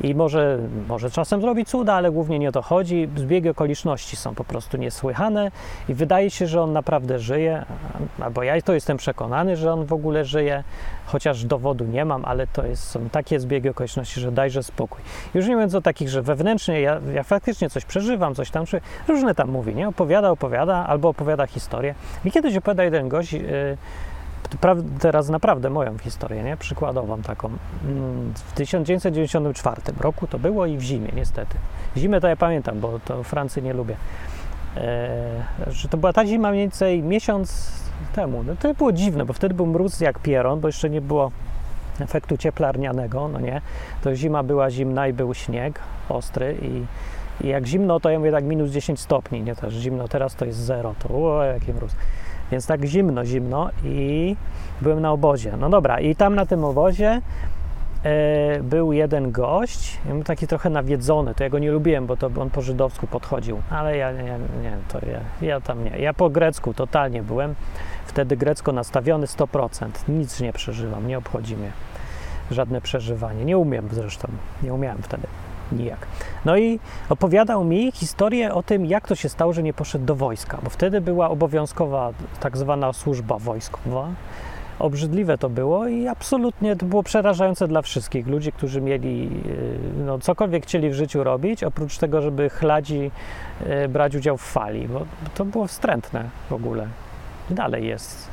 [0.00, 3.08] i może, może czasem zrobi cuda, ale głównie nie o to chodzi.
[3.16, 5.50] Zbiegi okoliczności są po prostu niesłychane
[5.88, 7.64] i wydaje się, że on naprawdę żyje,
[8.20, 10.64] albo ja to jestem przekonany, że on w ogóle żyje,
[11.06, 15.00] chociaż dowodu nie mam, ale to jest, są takie zbiegi okoliczności, że dajże spokój.
[15.34, 18.80] Już nie mówiąc o takich, że wewnętrznie ja, ja faktycznie coś przeżywam, coś tam, czy
[19.08, 19.88] różne tam mówi, nie?
[19.88, 21.94] Opowiada, opowiada, albo opowiada historię.
[22.24, 23.76] Mi kiedyś opowiada jeden gość, yy,
[24.98, 26.56] teraz naprawdę moją historię, nie?
[26.56, 27.48] przykładową taką.
[27.84, 31.56] Mm, w 1994 roku to było i w zimie, niestety.
[31.96, 33.96] Zimę to ja pamiętam, bo to Francji nie lubię.
[34.76, 37.72] E, że to była ta zima mniej więcej miesiąc
[38.14, 38.42] temu.
[38.42, 41.30] No to było dziwne, bo wtedy był mróz jak pieron, bo jeszcze nie było
[42.00, 43.60] efektu cieplarnianego, no nie.
[44.02, 46.86] To zima była zimna i był śnieg ostry i,
[47.46, 50.44] i jak zimno, to ja mówię tak minus 10 stopni, nie też zimno, teraz to
[50.44, 51.92] jest zero, to o, jaki mróz.
[52.52, 54.36] Więc tak zimno, zimno i
[54.80, 55.52] byłem na obozie.
[55.60, 57.20] No dobra, i tam na tym obozie
[58.04, 62.50] e, był jeden gość, taki trochę nawiedzony, to ja go nie lubiłem, bo to on
[62.50, 64.22] po żydowsku podchodził, ale ja nie,
[64.62, 65.98] nie to ja, ja tam nie.
[65.98, 67.54] Ja po grecku totalnie byłem,
[68.06, 71.70] wtedy grecko nastawiony 100%, nic nie przeżywam, nie obchodzi mnie
[72.50, 73.44] żadne przeżywanie.
[73.44, 74.28] Nie umiem zresztą,
[74.62, 75.26] nie umiałem wtedy
[75.72, 76.06] nijak.
[76.44, 80.14] No i opowiadał mi historię o tym, jak to się stało, że nie poszedł do
[80.14, 84.08] wojska, bo wtedy była obowiązkowa tak zwana służba wojskowa.
[84.78, 90.18] Obrzydliwe to było i absolutnie to było przerażające dla wszystkich ludzi, którzy mieli y, no,
[90.18, 93.10] cokolwiek chcieli w życiu robić, oprócz tego, żeby chladzi
[93.84, 95.00] y, brać udział w fali, bo
[95.34, 96.88] to było wstrętne w ogóle.
[97.50, 98.28] Dalej jest.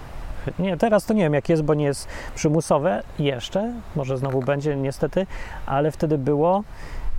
[0.59, 4.75] Nie, teraz to nie wiem jak jest, bo nie jest przymusowe jeszcze, może znowu będzie
[4.75, 5.25] niestety,
[5.65, 6.63] ale wtedy było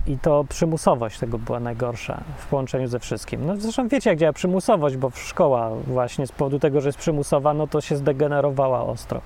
[0.07, 3.45] i to przymusowość tego była najgorsza w połączeniu ze wszystkim.
[3.45, 7.53] No zresztą wiecie, jak działa przymusowość, bo szkoła właśnie z powodu tego, że jest przymusowa,
[7.53, 9.21] no to się zdegenerowała ostro.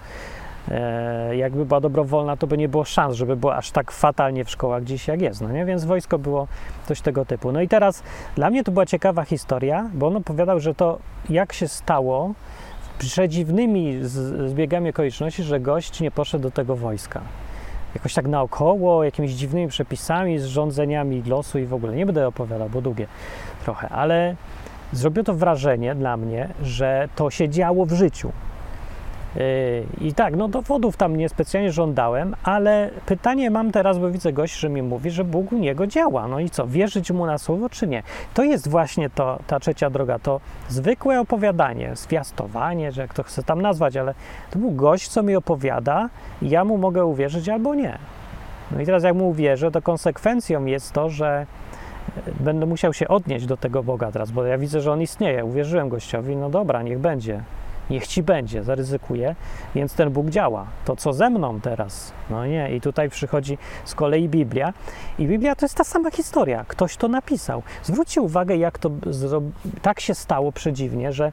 [0.71, 4.49] E, jakby była dobrowolna, to by nie było szans, żeby było aż tak fatalnie w
[4.49, 5.41] szkołach dziś, jak jest.
[5.41, 5.65] No nie?
[5.65, 6.47] Więc wojsko było
[6.87, 7.51] coś tego typu.
[7.51, 8.03] No i teraz
[8.35, 12.33] dla mnie to była ciekawa historia, bo on opowiadał, że to jak się stało
[12.99, 13.99] przedziwnymi
[14.47, 17.21] zbiegami okoliczności, że gość nie poszedł do tego wojska
[17.95, 21.95] jakoś tak naokoło, jakimiś dziwnymi przepisami, z rządzeniami losu i w ogóle.
[21.95, 23.07] Nie będę opowiadał, bo długie
[23.63, 24.35] trochę, ale
[24.91, 28.31] zrobiło to wrażenie dla mnie, że to się działo w życiu.
[29.35, 29.41] Yy,
[30.01, 34.69] I tak, no dowodów tam niespecjalnie żądałem, ale pytanie mam teraz, bo widzę gość, że
[34.69, 36.27] mi mówi, że Bóg u niego działa.
[36.27, 38.03] No i co, wierzyć mu na słowo, czy nie?
[38.33, 40.39] To jest właśnie to, ta trzecia droga, to
[40.69, 44.13] zwykłe opowiadanie, zwiastowanie, że jak to chce tam nazwać, ale
[44.51, 46.09] to był gość, co mi opowiada
[46.41, 47.97] i ja mu mogę uwierzyć albo nie.
[48.71, 51.45] No i teraz jak mu uwierzę, to konsekwencją jest to, że
[52.39, 55.45] będę musiał się odnieść do tego Boga teraz, bo ja widzę, że on istnieje.
[55.45, 57.43] Uwierzyłem gościowi, no dobra, niech będzie.
[57.89, 59.35] Niech ci będzie, zaryzykuję,
[59.75, 60.65] więc ten Bóg działa.
[60.85, 62.13] To co ze mną teraz?
[62.29, 64.73] No nie, i tutaj przychodzi z kolei Biblia.
[65.19, 66.65] I Biblia to jest ta sama historia.
[66.67, 67.63] Ktoś to napisał.
[67.83, 68.91] Zwróćcie uwagę, jak to
[69.81, 71.31] tak się stało przedziwnie, że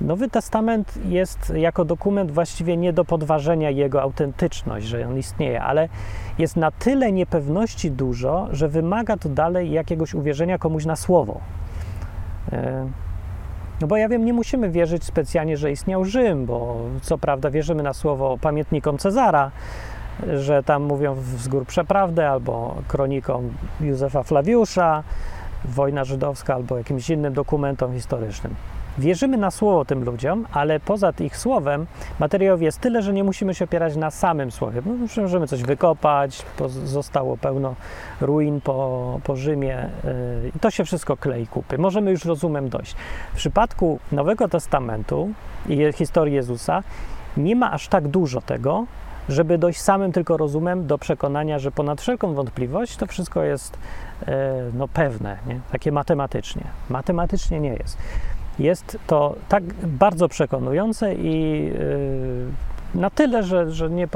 [0.00, 5.88] Nowy Testament jest jako dokument właściwie nie do podważenia jego autentyczność, że on istnieje, ale
[6.38, 11.40] jest na tyle niepewności dużo, że wymaga to dalej jakiegoś uwierzenia komuś na słowo.
[12.52, 12.86] E,
[13.80, 17.82] no bo ja wiem, nie musimy wierzyć specjalnie, że istniał Rzym, bo co prawda wierzymy
[17.82, 19.50] na słowo pamiętnikom Cezara,
[20.34, 25.02] że tam mówią z gór przeprawdę, albo kronikom Józefa Flawiusza,
[25.64, 28.54] wojna żydowska, albo jakimś innym dokumentom historycznym.
[28.98, 31.86] Wierzymy na słowo tym ludziom, ale poza ich słowem
[32.18, 34.82] materiałów jest tyle, że nie musimy się opierać na samym słowie.
[34.86, 36.42] No, możemy coś wykopać,
[36.84, 37.74] zostało pełno
[38.20, 41.78] ruin po, po Rzymie yy, i to się wszystko klei kupy.
[41.78, 42.94] Możemy już rozumem dojść.
[43.32, 45.30] W przypadku Nowego Testamentu
[45.68, 46.82] i historii Jezusa
[47.36, 48.86] nie ma aż tak dużo tego,
[49.28, 53.78] żeby dojść samym tylko rozumem do przekonania, że ponad wszelką wątpliwość to wszystko jest
[54.26, 54.32] yy,
[54.74, 55.60] no, pewne, nie?
[55.72, 56.62] takie matematycznie.
[56.90, 57.98] Matematycznie nie jest.
[58.58, 62.46] Jest to tak bardzo przekonujące i yy,
[62.94, 64.08] na tyle, że, że nie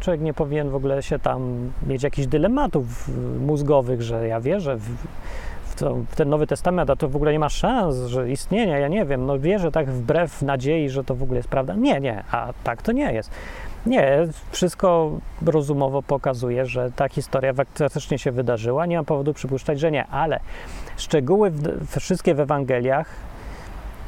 [0.00, 4.88] człowiek nie powinien w ogóle się tam mieć jakichś dylematów mózgowych, że ja wierzę w,
[5.64, 8.78] w, to, w ten Nowy Testament, a to w ogóle nie ma szans, że istnienia,
[8.78, 11.74] ja nie wiem, no wierzę tak wbrew nadziei, że to w ogóle jest prawda.
[11.74, 13.30] Nie, nie, a tak to nie jest.
[13.86, 15.10] Nie, wszystko
[15.46, 18.86] rozumowo pokazuje, że ta historia faktycznie się wydarzyła.
[18.86, 20.40] Nie mam powodu przypuszczać, że nie, ale
[20.96, 23.06] szczegóły w, wszystkie w Ewangeliach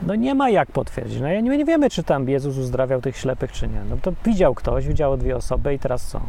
[0.06, 1.20] no nie ma jak potwierdzić.
[1.20, 3.84] No nie, nie wiemy, czy tam Jezus uzdrawiał tych ślepych, czy nie.
[3.90, 6.20] No to widział ktoś, widziało dwie osoby i teraz co?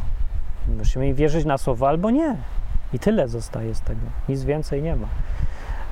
[0.78, 2.36] Musimy im wierzyć na słowo albo nie.
[2.94, 4.02] I tyle zostaje z tego.
[4.30, 5.08] Nic więcej nie ma.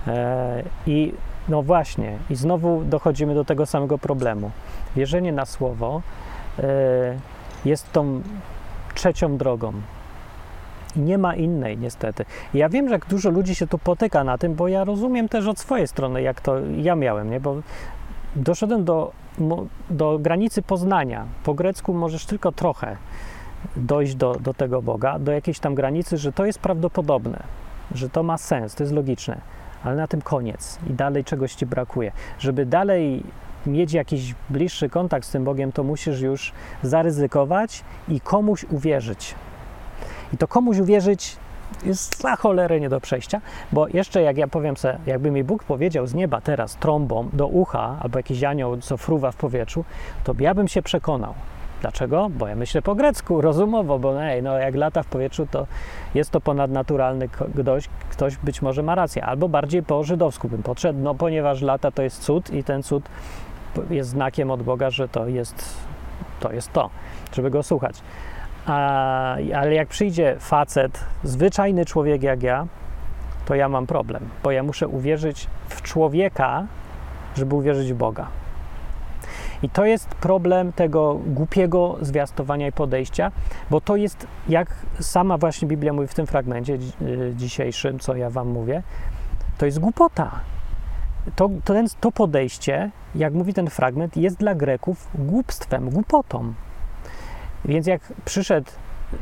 [0.07, 1.13] E, I
[1.49, 4.51] no właśnie, i znowu dochodzimy do tego samego problemu.
[4.95, 6.01] Wierzenie na słowo
[6.59, 6.63] e,
[7.65, 8.21] jest tą
[8.93, 9.73] trzecią drogą.
[10.95, 12.25] Nie ma innej, niestety.
[12.53, 15.59] ja wiem, że dużo ludzi się tu potyka na tym, bo ja rozumiem też od
[15.59, 17.39] swojej strony, jak to ja miałem, nie?
[17.39, 17.55] Bo
[18.35, 19.11] doszedłem do,
[19.89, 21.25] do granicy poznania.
[21.43, 22.97] Po grecku możesz tylko trochę
[23.75, 27.43] dojść do, do tego Boga, do jakiejś tam granicy, że to jest prawdopodobne,
[27.95, 29.41] że to ma sens, to jest logiczne,
[29.83, 32.11] ale na tym koniec i dalej czegoś ci brakuje.
[32.39, 33.23] Żeby dalej
[33.65, 36.51] mieć jakiś bliższy kontakt z tym Bogiem, to musisz już
[36.83, 39.35] zaryzykować i komuś uwierzyć.
[40.33, 41.37] I to komuś uwierzyć
[41.85, 43.41] jest za cholerę nie do przejścia,
[43.71, 47.47] bo jeszcze jak ja powiem sobie, jakby mi Bóg powiedział z nieba teraz trąbą do
[47.47, 49.85] ucha, albo jakiś anioł, co fruwa w powietrzu,
[50.23, 51.33] to ja bym się przekonał.
[51.81, 52.29] Dlaczego?
[52.29, 55.67] Bo ja myślę po grecku, rozumowo, bo ej, no jak lata w powietrzu, to
[56.15, 59.25] jest to ponadnaturalny ktoś, ktoś być może ma rację.
[59.25, 63.09] Albo bardziej po żydowsku bym podszedł, no ponieważ lata to jest cud i ten cud
[63.89, 65.77] jest znakiem od Boga, że to jest
[66.39, 66.89] to, jest to
[67.33, 68.01] żeby go słuchać.
[68.65, 72.67] A, ale jak przyjdzie facet, zwyczajny człowiek jak ja,
[73.45, 76.65] to ja mam problem, bo ja muszę uwierzyć w człowieka,
[77.35, 78.27] żeby uwierzyć w Boga.
[79.63, 83.31] I to jest problem tego głupiego zwiastowania i podejścia,
[83.69, 88.29] bo to jest, jak sama właśnie Biblia mówi w tym fragmencie y, dzisiejszym, co ja
[88.29, 88.83] Wam mówię,
[89.57, 90.31] to jest głupota.
[91.35, 96.53] To, to, to podejście, jak mówi ten fragment, jest dla Greków głupstwem, głupotą.
[97.65, 98.71] Więc jak przyszedł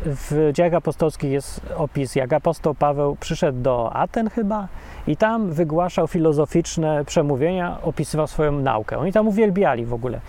[0.06, 4.68] w dziejach apostolskich jest opis, jak apostoł Paweł przyszedł do Aten chyba
[5.08, 8.98] i tam wygłaszał filozoficzne przemówienia, opisywał swoją naukę.
[8.98, 10.20] Oni tam uwielbiali w ogóle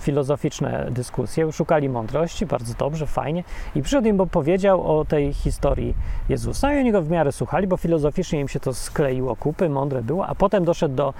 [0.00, 3.44] filozoficzne dyskusje, szukali mądrości, bardzo dobrze, fajnie.
[3.74, 5.94] I przyszedł im, bo powiedział o tej historii
[6.28, 10.02] Jezusa i oni go w miarę słuchali, bo filozoficznie im się to skleiło kupy, mądre
[10.02, 11.14] było, a potem doszedł do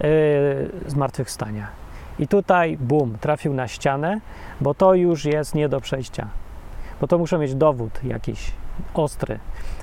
[0.00, 0.08] yy,
[0.86, 1.83] zmartwychwstania.
[2.18, 4.20] I tutaj, bum, trafił na ścianę,
[4.60, 6.28] bo to już jest nie do przejścia.
[7.00, 8.52] Bo to muszą mieć dowód jakiś
[8.94, 9.38] ostry.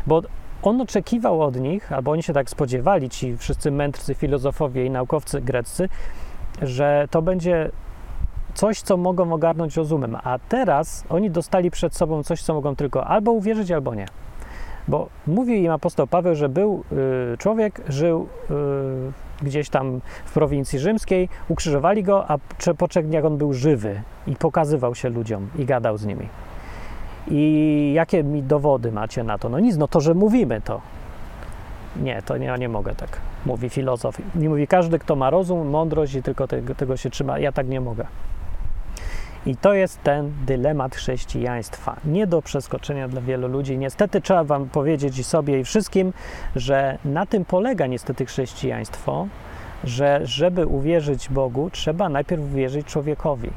[0.08, 0.22] Bo
[0.64, 5.42] on oczekiwał od nich, albo oni się tak spodziewali, ci wszyscy mędrcy, filozofowie i naukowcy
[5.42, 5.90] greccy,
[6.62, 7.72] że to będzie
[8.54, 10.18] coś, co mogą ogarnąć rozumem.
[10.24, 14.06] A teraz oni dostali przed sobą coś, co mogą tylko albo uwierzyć, albo nie.
[14.92, 16.84] Bo mówił im apostoł Paweł, że był
[17.34, 18.28] y, człowiek, żył
[19.42, 22.38] y, gdzieś tam w prowincji rzymskiej, ukrzyżowali go, a
[22.78, 26.28] po trzech dniach on był żywy i pokazywał się ludziom i gadał z nimi.
[27.28, 29.50] I jakie mi dowody macie na to?
[29.50, 30.82] No nic, no to, że mówimy to.
[32.02, 33.10] Nie, to ja nie mogę tak,
[33.46, 34.18] mówi filozof.
[34.36, 37.40] Nie mówi każdy, kto ma rozum, mądrość i tylko tego, tego się trzyma.
[37.40, 38.06] Ja tak nie mogę.
[39.46, 41.96] I to jest ten dylemat chrześcijaństwa.
[42.06, 43.78] Nie do przeskoczenia dla wielu ludzi.
[43.78, 46.14] Niestety trzeba Wam powiedzieć i sobie, i wszystkim,
[46.56, 49.28] że na tym polega niestety chrześcijaństwo,
[49.84, 53.50] że żeby uwierzyć Bogu, trzeba najpierw uwierzyć człowiekowi.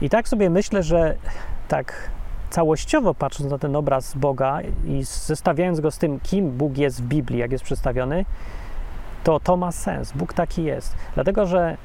[0.00, 1.16] I tak sobie myślę, że
[1.68, 2.10] tak
[2.50, 7.06] całościowo patrząc na ten obraz Boga i zestawiając go z tym, kim Bóg jest w
[7.06, 8.24] Biblii, jak jest przedstawiony,
[9.24, 10.12] to to ma sens.
[10.12, 10.96] Bóg taki jest.
[11.14, 11.76] Dlatego, że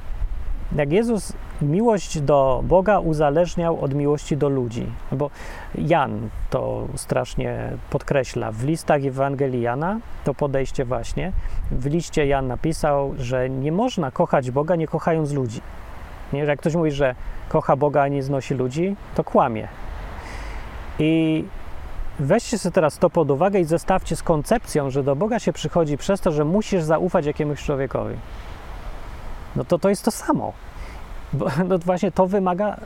[0.76, 5.30] jak Jezus miłość do Boga uzależniał od miłości do ludzi, bo
[5.76, 8.52] Jan to strasznie podkreśla.
[8.52, 11.32] W listach Ewangelii Jana to podejście właśnie.
[11.72, 15.62] W liście Jan napisał, że nie można kochać Boga nie kochając ludzi.
[16.34, 16.40] Nie?
[16.40, 17.16] Jak ktoś mówi, że
[17.50, 19.68] kocha Boga, a nie znosi ludzi, to kłamie.
[21.00, 21.46] I
[22.20, 25.98] weźcie sobie teraz to pod uwagę i zestawcie z koncepcją, że do Boga się przychodzi
[25.98, 28.16] przez to, że musisz zaufać jakiemuś człowiekowi.
[29.60, 30.54] No to to jest to samo.
[31.34, 32.78] Bo, no właśnie to wymaga,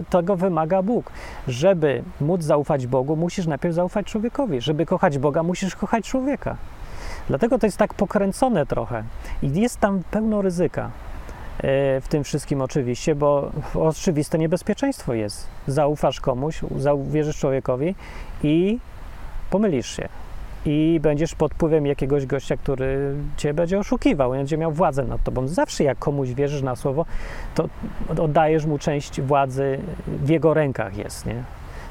[0.00, 1.10] y, tego wymaga Bóg.
[1.48, 4.60] Żeby móc zaufać Bogu, musisz najpierw zaufać człowiekowi.
[4.60, 6.56] Żeby kochać Boga, musisz kochać człowieka.
[7.28, 9.02] Dlatego to jest tak pokręcone trochę
[9.42, 10.90] i jest tam pełno ryzyka.
[11.58, 15.46] E, w tym wszystkim oczywiście, bo oczywiste niebezpieczeństwo jest.
[15.66, 16.62] Zaufasz komuś,
[16.94, 17.94] uwierzysz człowiekowi
[18.42, 18.78] i
[19.50, 20.08] pomylisz się.
[20.64, 25.48] I będziesz pod wpływem jakiegoś gościa, który cię będzie oszukiwał, będzie miał władzę nad tobą.
[25.48, 27.06] Zawsze jak komuś wierzysz na słowo,
[27.54, 27.68] to
[28.18, 31.42] oddajesz mu część władzy, w jego rękach jest, nie?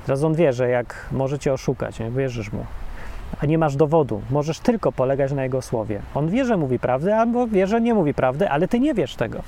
[0.06, 2.12] Teraz on wie, że jak może cię oszukać, nie?
[2.12, 2.66] wierzysz mu
[3.42, 4.22] a nie masz dowodu.
[4.30, 6.02] Możesz tylko polegać na jego słowie.
[6.16, 9.16] On wie, że mówi prawdę, albo wie, że nie mówi prawdy, ale ty nie wiesz
[9.16, 9.44] tego.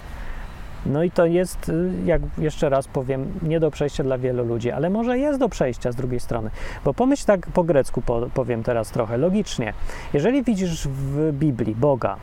[0.86, 4.72] No i to jest, y, jak jeszcze raz powiem, nie do przejścia dla wielu ludzi,
[4.72, 6.50] ale może jest do przejścia z drugiej strony.
[6.86, 8.02] Bo pomyśl tak po grecku,
[8.34, 9.74] powiem teraz trochę logicznie.
[10.14, 12.18] Jeżeli widzisz w Biblii Boga,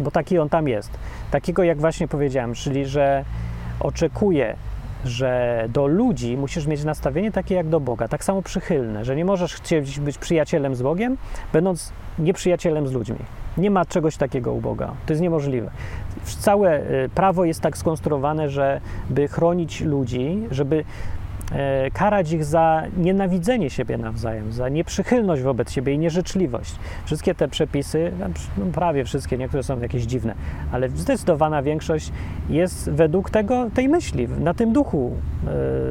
[0.00, 0.90] bo taki on tam jest,
[1.30, 3.24] takiego jak właśnie powiedziałem, czyli że
[3.80, 4.56] oczekuje
[5.04, 9.24] że do ludzi musisz mieć nastawienie takie jak do Boga, tak samo przychylne, że nie
[9.24, 11.16] możesz chcieć być przyjacielem z Bogiem,
[11.52, 13.18] będąc nieprzyjacielem z ludźmi.
[13.56, 14.92] Nie ma czegoś takiego u Boga.
[15.06, 15.70] To jest niemożliwe.
[16.24, 20.84] Całe y, prawo jest tak skonstruowane, żeby chronić ludzi, żeby
[21.54, 26.74] E, karać ich za nienawidzenie siebie nawzajem, za nieprzychylność wobec siebie i nieżyczliwość.
[27.04, 28.12] Wszystkie te przepisy,
[28.58, 30.34] no prawie wszystkie, niektóre są jakieś dziwne,
[30.72, 32.12] ale zdecydowana większość
[32.50, 35.16] jest według tego, tej myśli, na tym duchu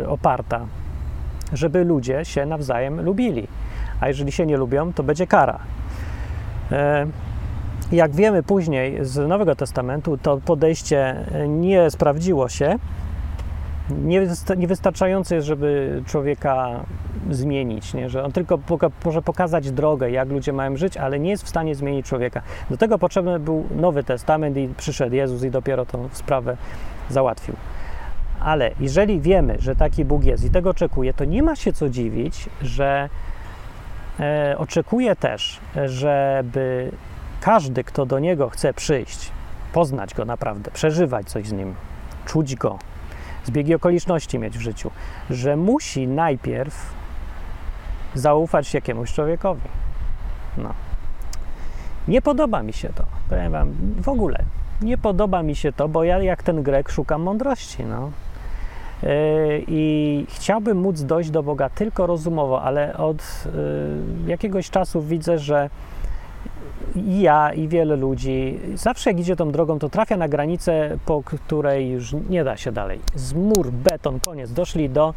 [0.01, 0.65] y, oparta,
[1.53, 3.47] żeby ludzie się nawzajem lubili.
[3.99, 5.59] A jeżeli się nie lubią, to będzie kara.
[6.71, 7.07] E,
[7.91, 12.77] jak wiemy później z Nowego Testamentu, to podejście nie sprawdziło się,
[14.57, 16.85] niewystarczające jest, żeby człowieka
[17.29, 18.09] zmienić, nie?
[18.09, 18.59] że on tylko
[19.05, 22.41] może pokazać drogę, jak ludzie mają żyć, ale nie jest w stanie zmienić człowieka.
[22.69, 26.57] Do tego potrzebny był Nowy Testament i przyszedł Jezus i dopiero tą sprawę
[27.09, 27.55] załatwił.
[28.39, 31.89] Ale jeżeli wiemy, że taki Bóg jest i tego oczekuje, to nie ma się co
[31.89, 33.09] dziwić, że
[34.19, 36.91] e, oczekuje też, żeby
[37.41, 39.31] każdy, kto do Niego chce przyjść,
[39.73, 41.75] poznać Go naprawdę, przeżywać coś z Nim,
[42.25, 42.79] czuć Go,
[43.45, 44.91] zbiegi okoliczności mieć w życiu,
[45.29, 46.93] że musi najpierw
[48.15, 49.69] zaufać jakiemuś człowiekowi.
[50.57, 50.73] No.
[52.07, 54.43] Nie podoba mi się to, powiem wam, w ogóle.
[54.81, 58.11] Nie podoba mi się to, bo ja jak ten Grek szukam mądrości, no.
[59.03, 59.09] Yy,
[59.67, 65.69] I chciałbym móc dojść do Boga tylko rozumowo, ale od yy, jakiegoś czasu widzę, że
[66.95, 71.23] i ja, i wiele ludzi, zawsze jak idzie tą drogą, to trafia na granicę, po
[71.23, 72.99] której już nie da się dalej.
[73.15, 74.51] Z mur, beton, koniec.
[74.51, 75.13] Doszli do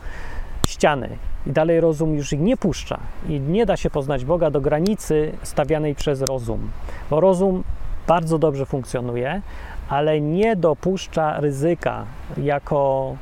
[0.66, 1.08] ściany
[1.46, 3.00] i dalej rozum już ich nie puszcza.
[3.28, 6.70] I nie da się poznać Boga do granicy stawianej przez rozum,
[7.10, 7.64] bo rozum
[8.06, 9.42] bardzo dobrze funkcjonuje,
[9.88, 12.04] ale nie dopuszcza ryzyka
[12.36, 13.16] jako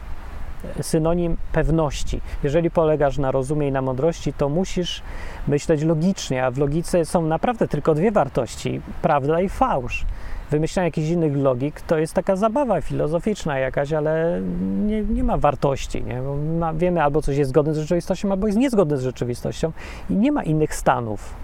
[0.81, 2.21] synonim pewności.
[2.43, 5.03] Jeżeli polegasz na rozumie i na mądrości, to musisz
[5.49, 10.05] myśleć logicznie, a w logice są naprawdę tylko dwie wartości: prawda i fałsz.
[10.51, 14.41] Wymyślanie jakichś innych logik to jest taka zabawa filozoficzna jakaś, ale
[14.87, 16.05] nie, nie ma wartości.
[16.05, 16.23] Nie?
[16.59, 19.73] Ma, wiemy albo coś jest zgodne z rzeczywistością, albo jest niezgodne z rzeczywistością
[20.11, 21.35] i nie ma innych stanów.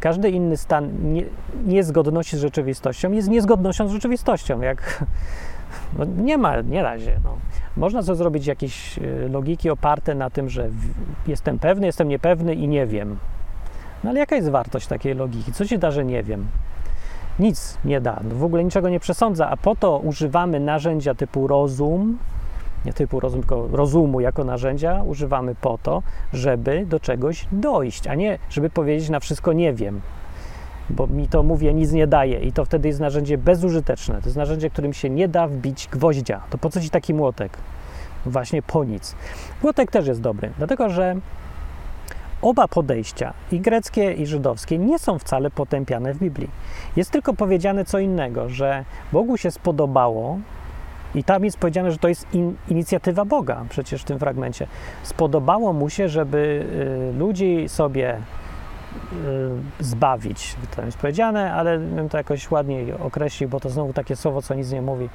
[0.00, 1.22] Każdy inny stan nie,
[1.66, 4.60] niezgodności z rzeczywistością jest niezgodnością z rzeczywistością.
[4.60, 5.04] Jak,
[5.98, 7.16] no nie ma, nie da się.
[7.24, 7.36] No.
[7.76, 10.68] Można to zrobić jakieś e, logiki oparte na tym, że
[11.26, 13.16] jestem pewny, jestem niepewny i nie wiem.
[14.04, 15.52] No ale jaka jest wartość takiej logiki?
[15.52, 16.46] Co się da, że nie wiem?
[17.38, 22.18] Nic nie da, w ogóle niczego nie przesądza, a po to używamy narzędzia typu rozum,
[22.84, 26.02] nie typu rozum, tylko rozumu jako narzędzia używamy po to,
[26.32, 30.00] żeby do czegoś dojść, a nie żeby powiedzieć na wszystko nie wiem,
[30.90, 34.14] bo mi to mówię nic nie daje i to wtedy jest narzędzie bezużyteczne.
[34.14, 36.40] To jest narzędzie, którym się nie da wbić gwoździa.
[36.50, 37.58] To po co ci taki młotek?
[38.26, 39.16] Właśnie po nic.
[39.62, 41.16] Młotek też jest dobry, dlatego że
[42.42, 46.50] oba podejścia, i greckie, i żydowskie, nie są wcale potępiane w Biblii.
[46.96, 50.38] Jest tylko powiedziane co innego, że Bogu się spodobało,
[51.14, 54.66] i tam jest powiedziane, że to jest in, inicjatywa Boga, przecież w tym fragmencie.
[55.02, 56.66] Spodobało mu się, żeby
[57.14, 58.16] y, ludzi sobie
[59.80, 60.56] zbawić.
[60.76, 64.54] To jest powiedziane, ale bym to jakoś ładniej określił, bo to znowu takie słowo, co
[64.54, 65.08] nic nie mówi.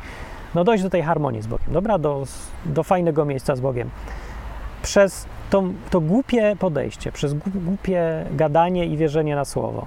[0.56, 1.98] No dojść do tej harmonii z Bogiem, dobra?
[1.98, 2.24] Do,
[2.66, 3.90] do fajnego miejsca z Bogiem.
[4.84, 9.86] Przez to, to głupie podejście, przez głupie gadanie i wierzenie na słowo,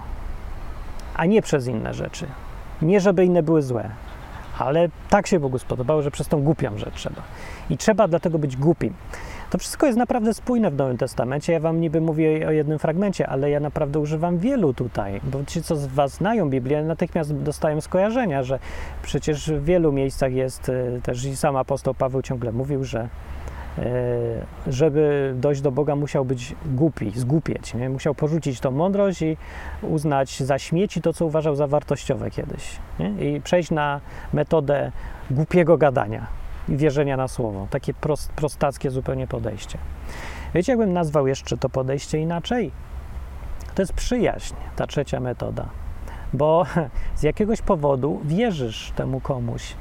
[1.15, 2.27] a nie przez inne rzeczy.
[2.83, 3.91] Nie, żeby inne były złe,
[4.59, 7.23] ale tak się Bogu spodobało, że przez tą głupią rzecz trzeba.
[7.71, 8.95] I trzeba dlatego być głupim.
[9.55, 11.53] To wszystko jest naprawdę spójne w Nowym Testamencie.
[11.53, 15.63] Ja wam niby mówię o jednym fragmencie, ale ja naprawdę używam wielu tutaj, bo ci,
[15.63, 18.59] co z was znają Biblię, natychmiast dostają skojarzenia, że
[19.03, 23.09] przecież w wielu miejscach jest, y, też i sam apostoł Paweł ciągle mówił, że
[23.79, 23.83] E,
[24.67, 27.75] żeby dojść do Boga, musiał być głupi, zgłupieć.
[27.75, 27.91] Nie?
[27.91, 29.37] Musiał porzucić tą mądrość i
[29.83, 32.79] uznać za śmieci to, co uważał za wartościowe kiedyś.
[32.99, 33.35] Nie?
[33.35, 34.01] I przejść na
[34.33, 34.93] metodę
[35.31, 37.67] głupiego gadania wierzenia na słowo.
[37.71, 39.79] Takie prost, prostackie zupełnie podejście.
[40.55, 42.71] Wiecie, jakbym nazwał jeszcze to podejście inaczej?
[43.75, 45.67] To jest przyjaźń, ta trzecia metoda.
[46.33, 46.67] Bo
[47.17, 49.75] z jakiegoś powodu wierzysz temu komuś,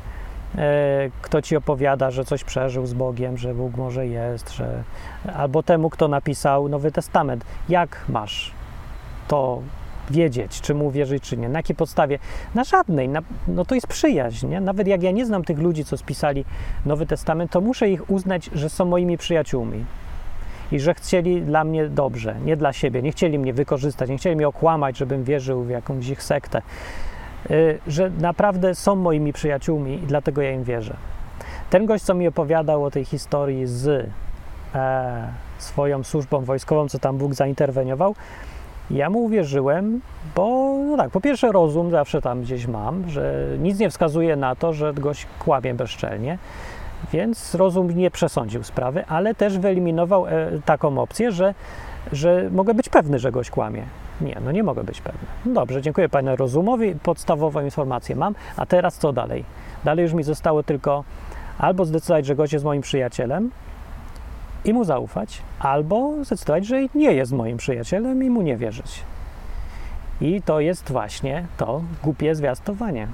[0.57, 4.83] E, kto ci opowiada, że coś przeżył z Bogiem, że Bóg może jest, że...
[5.35, 7.45] albo temu, kto napisał Nowy Testament.
[7.69, 8.51] Jak masz
[9.27, 9.61] to
[10.11, 11.49] wiedzieć, czy mu wierzyć, czy nie?
[11.49, 12.19] Na jakiej podstawie?
[12.55, 13.09] Na żadnej.
[13.09, 14.47] Na, no to jest przyjaźń.
[14.47, 14.61] Nie?
[14.61, 16.45] Nawet jak ja nie znam tych ludzi, co spisali
[16.85, 19.85] Nowy Testament, to muszę ich uznać, że są moimi przyjaciółmi
[20.71, 23.01] i że chcieli dla mnie dobrze, nie dla siebie.
[23.01, 26.61] Nie chcieli mnie wykorzystać, nie chcieli mnie okłamać, żebym wierzył w jakąś ich sektę.
[27.51, 30.97] Y, że naprawdę są moimi przyjaciółmi i dlatego ja im wierzę.
[31.69, 34.09] Ten gość, co mi opowiadał o tej historii z
[34.75, 35.27] e,
[35.57, 38.15] swoją służbą wojskową, co tam Bóg zainterweniował,
[38.91, 40.01] ja mu uwierzyłem,
[40.35, 44.55] bo no tak, po pierwsze rozum zawsze tam gdzieś mam, że nic nie wskazuje na
[44.55, 46.37] to, że gość kłamie bezczelnie,
[47.13, 50.31] więc rozum nie przesądził sprawy, ale też wyeliminował e,
[50.65, 51.53] taką opcję, że,
[52.11, 53.83] że mogę być pewny, że gość kłamie.
[54.21, 55.21] Nie, no nie mogę być pewny.
[55.45, 59.45] No dobrze, dziękuję Panie Rozumowi, podstawową informację mam, a teraz co dalej?
[59.83, 61.03] Dalej już mi zostało tylko
[61.57, 63.51] albo zdecydować, że gość jest moim przyjacielem
[64.65, 69.03] i mu zaufać, albo zdecydować, że nie jest moim przyjacielem i mu nie wierzyć.
[70.21, 73.07] I to jest właśnie to głupie zwiastowanie.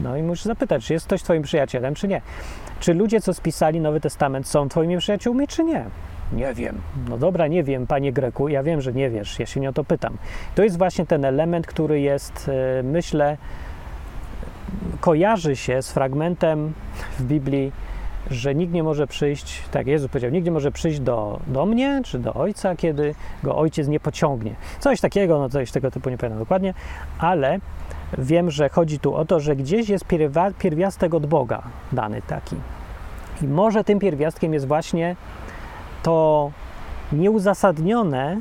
[0.00, 2.20] No i musisz zapytać, czy jest ktoś Twoim przyjacielem, czy nie.
[2.80, 5.84] Czy ludzie, co spisali Nowy Testament, są Twoimi przyjaciółmi, czy nie?
[6.32, 6.80] Nie wiem.
[7.08, 9.72] No dobra, nie wiem, panie Greku, ja wiem, że nie wiesz, ja się nie o
[9.72, 10.16] to pytam.
[10.54, 13.36] To jest właśnie ten element, który jest, e, myślę,
[15.00, 16.72] kojarzy się z fragmentem
[17.18, 17.72] w Biblii,
[18.30, 22.00] że nikt nie może przyjść, tak Jezus powiedział, nikt nie może przyjść do, do mnie
[22.04, 24.54] czy do Ojca, kiedy go Ojciec nie pociągnie.
[24.80, 26.74] Coś takiego, no coś tego typu nie pamiętam dokładnie,
[27.18, 27.58] ale
[28.18, 30.04] wiem, że chodzi tu o to, że gdzieś jest
[30.58, 31.62] pierwiastek od Boga
[31.92, 32.56] dany taki.
[33.42, 35.16] I może tym pierwiastkiem jest właśnie
[36.02, 36.50] to
[37.12, 38.40] nieuzasadnione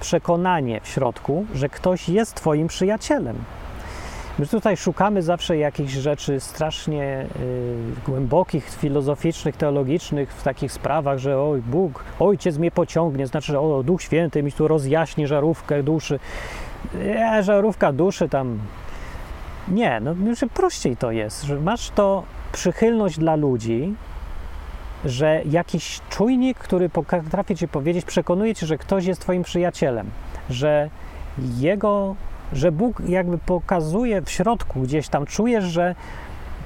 [0.00, 3.36] przekonanie w środku, że ktoś jest Twoim przyjacielem.
[4.38, 7.76] My tutaj szukamy zawsze jakichś rzeczy strasznie y,
[8.06, 13.82] głębokich, filozoficznych, teologicznych w takich sprawach, że oj, Bóg, Ojciec mnie pociągnie, znaczy, że o,
[13.82, 16.18] Duch Święty mi tu rozjaśni żarówkę duszy.
[16.94, 18.58] E, żarówka duszy tam.
[19.68, 20.14] Nie, no
[20.54, 22.22] prościej to jest, że masz to
[22.52, 23.94] przychylność dla ludzi,
[25.04, 30.10] że jakiś czujnik, który potrafi ci powiedzieć, przekonuje cię, że ktoś jest twoim przyjacielem,
[30.50, 30.90] że
[31.58, 32.16] jego,
[32.52, 35.94] że Bóg jakby pokazuje w środku gdzieś tam, czujesz, że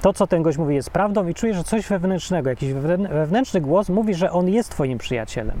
[0.01, 3.89] to, co ten gość mówi, jest prawdą i czujesz, że coś wewnętrznego, jakiś wewnętrzny głos
[3.89, 5.57] mówi, że on jest twoim przyjacielem.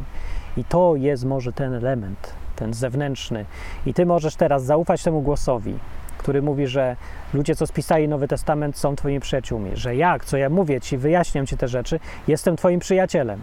[0.57, 3.45] I to jest może ten element, ten zewnętrzny.
[3.85, 5.73] I ty możesz teraz zaufać temu głosowi,
[6.17, 6.95] który mówi, że
[7.33, 9.71] ludzie, co spisali Nowy Testament, są Twoimi przyjaciółmi.
[9.73, 13.39] Że jak, co ja mówię Ci, wyjaśniam Ci te rzeczy, jestem Twoim przyjacielem.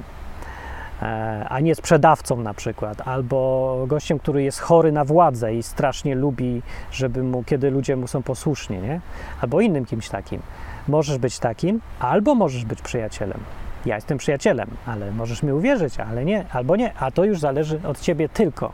[1.02, 6.14] E, a nie sprzedawcą na przykład, albo gościem, który jest chory na władzę i strasznie
[6.14, 9.00] lubi, żeby mu, kiedy ludzie mu są posłuszni, nie?
[9.40, 10.42] Albo innym kimś takim.
[10.88, 13.40] Możesz być takim, albo możesz być przyjacielem.
[13.86, 17.80] Ja jestem przyjacielem, ale możesz mi uwierzyć, ale nie, albo nie, a to już zależy
[17.84, 18.72] od ciebie tylko.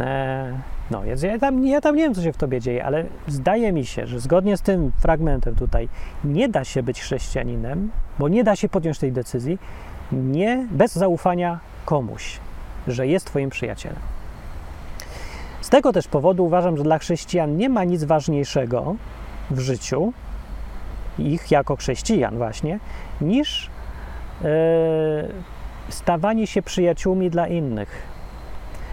[0.00, 0.58] E,
[0.90, 3.72] no, więc ja tam, ja tam nie wiem, co się w tobie dzieje, ale zdaje
[3.72, 5.88] mi się, że zgodnie z tym fragmentem tutaj
[6.24, 9.58] nie da się być chrześcijaninem, bo nie da się podjąć tej decyzji
[10.14, 12.38] nie, bez zaufania komuś,
[12.88, 13.98] że jest twoim przyjacielem.
[15.60, 18.94] Z tego też powodu uważam, że dla chrześcijan nie ma nic ważniejszego
[19.50, 20.12] w życiu,
[21.18, 22.78] ich jako chrześcijan właśnie,
[23.20, 23.70] niż
[24.44, 24.48] e,
[25.88, 28.02] stawanie się przyjaciółmi dla innych.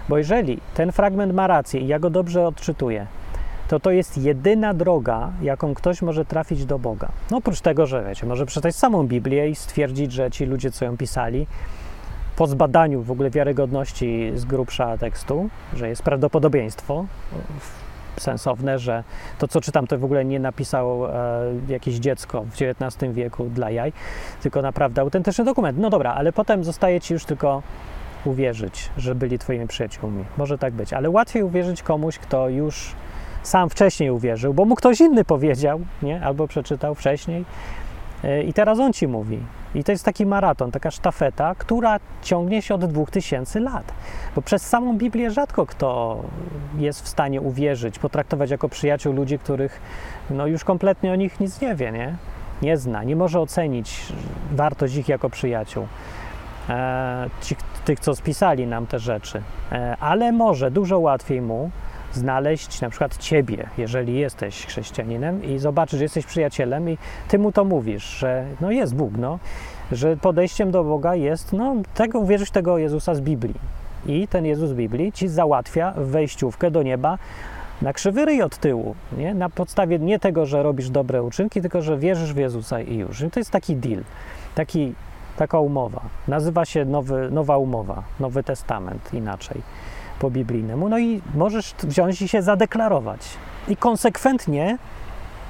[0.10, 3.08] Bo jeżeli ten fragment ma rację i ja go dobrze odczytuję,
[3.72, 7.10] to to jest jedyna droga, jaką ktoś może trafić do Boga.
[7.32, 10.86] No oprócz tego, że wiecie, może przeczytać samą Biblię i stwierdzić, że ci ludzie, co
[10.86, 11.48] ją pisali,
[12.36, 17.06] po zbadaniu w ogóle wiarygodności z grubsza tekstu, że jest prawdopodobieństwo
[18.18, 19.04] sensowne, że
[19.40, 23.70] to, co czytam, to w ogóle nie napisało e, jakieś dziecko w XIX wieku dla
[23.70, 23.94] jaj,
[24.42, 25.78] tylko naprawdę autentyczny dokument.
[25.78, 27.64] No dobra, ale potem zostaje ci już tylko
[28.26, 30.26] uwierzyć, że byli twoimi przyjaciółmi.
[30.38, 32.96] Może tak być, ale łatwiej uwierzyć komuś, kto już
[33.44, 36.26] sam wcześniej uwierzył, bo mu ktoś inny powiedział, nie?
[36.26, 37.46] albo przeczytał wcześniej
[38.24, 39.40] e, i teraz on ci mówi.
[39.76, 43.94] I to jest taki maraton, taka sztafeta, która ciągnie się od 2000 lat.
[44.36, 46.18] Bo przez samą Biblię rzadko kto
[46.78, 49.82] jest w stanie uwierzyć, potraktować jako przyjaciół ludzi, których
[50.30, 52.16] no już kompletnie o nich nic nie wie, nie?
[52.62, 54.14] Nie zna, nie może ocenić
[54.52, 55.88] wartość ich jako przyjaciół.
[56.70, 59.42] E, ci, tych, co spisali nam te rzeczy.
[59.72, 61.72] E, ale może dużo łatwiej mu
[62.14, 66.98] znaleźć na przykład ciebie, jeżeli jesteś chrześcijaninem i zobaczysz, że jesteś przyjacielem i
[67.28, 69.40] ty mu to mówisz, że no jest Bóg, no,
[69.92, 73.56] że podejściem do Boga jest, no, tego, uwierzyć w tego Jezusa z Biblii.
[74.06, 77.18] I ten Jezus z Biblii ci załatwia wejściówkę do nieba
[77.82, 79.34] na krzywy ryj od tyłu, nie?
[79.34, 83.22] na podstawie nie tego, że robisz dobre uczynki, tylko że wierzysz w Jezusa i już.
[83.22, 84.04] I to jest taki deal,
[84.56, 84.94] taki,
[85.38, 86.02] taka umowa.
[86.28, 89.62] Nazywa się nowy, Nowa Umowa, Nowy Testament inaczej
[90.22, 90.90] po biblijnemu.
[90.90, 93.20] No i możesz wziąć i się zadeklarować.
[93.68, 94.78] I konsekwentnie,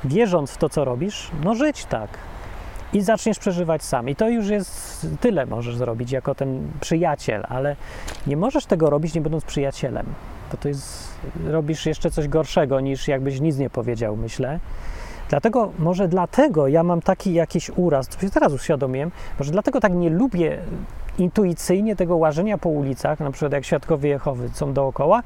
[0.04, 2.10] wierząc w to, co robisz, no żyć tak.
[2.94, 4.10] I zaczniesz przeżywać sam.
[4.10, 7.76] I to już jest tyle możesz zrobić jako ten przyjaciel, ale
[8.28, 10.06] nie możesz tego robić, nie będąc przyjacielem.
[10.52, 11.10] Bo to jest,
[11.46, 14.60] robisz jeszcze coś gorszego niż jakbyś nic nie powiedział, myślę.
[15.30, 20.10] Dlatego, może dlatego ja mam taki jakiś uraz, to teraz uświadomiłem, może dlatego tak nie
[20.10, 20.58] lubię
[21.18, 25.24] intuicyjnie tego łażenia po ulicach, na przykład jak świadkowie Jehowy są dookoła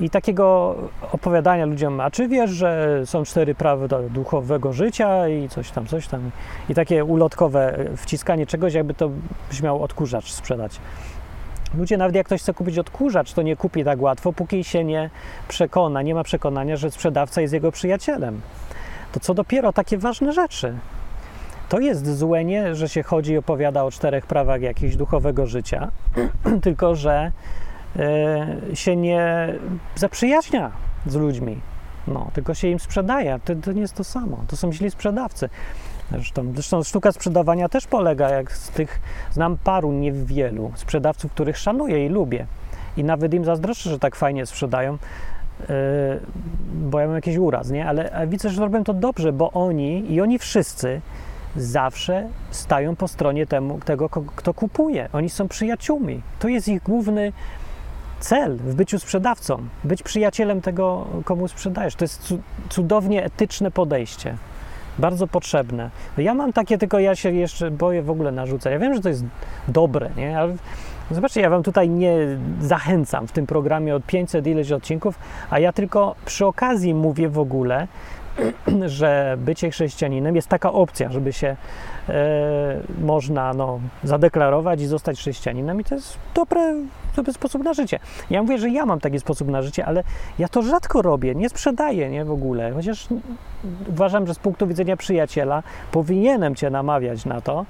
[0.00, 0.74] i takiego
[1.12, 5.86] opowiadania ludziom, a czy wiesz, że są cztery prawy do duchowego życia i coś tam,
[5.86, 6.30] coś tam
[6.68, 9.10] i takie ulotkowe wciskanie czegoś, jakby to
[9.50, 10.80] brzmiał odkurzacz sprzedać.
[11.78, 15.10] Ludzie, nawet jak ktoś chce kupić odkurzacz, to nie kupi tak łatwo, póki się nie
[15.48, 18.40] przekona, nie ma przekonania, że sprzedawca jest jego przyjacielem.
[19.12, 20.74] To co dopiero takie ważne rzeczy.
[21.72, 25.90] To jest złe nie, że się chodzi i opowiada o czterech prawach jakiegoś duchowego życia,
[26.62, 27.32] tylko że
[28.72, 29.54] y, się nie
[29.94, 30.70] zaprzyjaźnia
[31.06, 31.60] z ludźmi,
[32.06, 33.40] no, tylko się im sprzedaje.
[33.44, 34.44] To, to nie jest to samo.
[34.48, 35.48] To są źli sprzedawcy.
[36.10, 39.00] Zresztą, zresztą sztuka sprzedawania też polega, jak z tych,
[39.30, 42.46] znam paru, niewielu sprzedawców, których szanuję i lubię.
[42.96, 45.68] I nawet im zazdroszczę, że tak fajnie sprzedają, yy,
[46.74, 47.88] bo ja mam jakiś uraz, nie?
[47.88, 51.00] Ale widzę, że robią to dobrze, bo oni i oni wszyscy
[51.56, 55.08] zawsze stają po stronie temu, tego, kto kupuje.
[55.12, 56.22] Oni są przyjaciółmi.
[56.38, 57.32] To jest ich główny
[58.20, 59.58] cel w byciu sprzedawcą.
[59.84, 61.94] Być przyjacielem tego, komu sprzedajesz.
[61.94, 62.34] To jest
[62.68, 64.36] cudownie etyczne podejście.
[64.98, 65.90] Bardzo potrzebne.
[66.18, 68.72] Ja mam takie, tylko ja się jeszcze boję w ogóle narzucać.
[68.72, 69.24] Ja wiem, że to jest
[69.68, 70.38] dobre, nie?
[70.38, 70.56] Ale
[71.10, 72.16] zobaczcie, ja wam tutaj nie
[72.60, 75.18] zachęcam w tym programie od 500 ileś odcinków,
[75.50, 77.88] a ja tylko przy okazji mówię w ogóle,
[78.86, 81.56] że bycie chrześcijaninem jest taka opcja, żeby się
[82.08, 86.74] e, można no, zadeklarować i zostać chrześcijaninem i to jest dobry,
[87.16, 87.98] dobry sposób na życie.
[88.30, 90.04] Ja mówię, że ja mam taki sposób na życie, ale
[90.38, 93.06] ja to rzadko robię, nie sprzedaję nie, w ogóle, chociaż
[93.88, 95.62] uważam, że z punktu widzenia przyjaciela
[95.92, 97.66] powinienem Cię namawiać na to,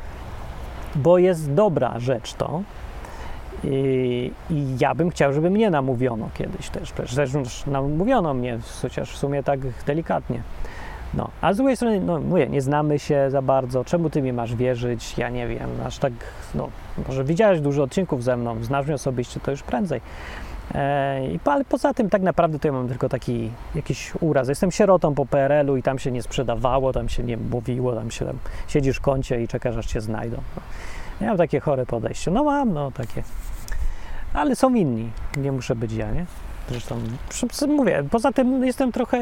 [0.95, 2.63] bo jest dobra rzecz to,
[3.65, 6.93] i, I, ja bym chciał, żeby mnie namówiono kiedyś też.
[7.15, 10.43] Zresztą namówiono mnie, chociaż w sumie tak delikatnie.
[11.15, 14.33] No, a z drugiej strony, no mówię, nie znamy się za bardzo, czemu ty mi
[14.33, 16.13] masz wierzyć, ja nie wiem, aż tak,
[16.55, 16.69] no,
[17.09, 20.01] może widziałeś dużo odcinków ze mną, znasz mnie osobiście, to już prędzej.
[20.75, 24.49] E, ale poza tym tak naprawdę to ja mam tylko taki jakiś uraz.
[24.49, 28.25] Jestem sierotą po PRL-u i tam się nie sprzedawało, tam się nie mówiło, tam się
[28.25, 28.39] tam
[28.69, 30.37] siedzisz w kącie i czekasz aż cię znajdą.
[30.57, 30.63] No.
[31.21, 32.31] Ja mam takie chore podejście.
[32.31, 33.23] No mam, no takie
[34.35, 35.11] ale są inni.
[35.37, 36.27] Nie muszę być ja, nie?
[36.69, 36.97] Zresztą
[37.67, 39.19] mówię, poza tym jestem trochę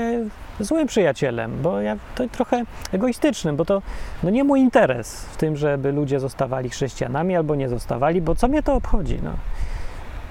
[0.60, 3.82] złym przyjacielem, bo ja to trochę egoistycznym, bo to
[4.22, 8.48] no nie mój interes w tym, żeby ludzie zostawali chrześcijanami albo nie zostawali, bo co
[8.48, 9.18] mnie to obchodzi?
[9.22, 9.32] No.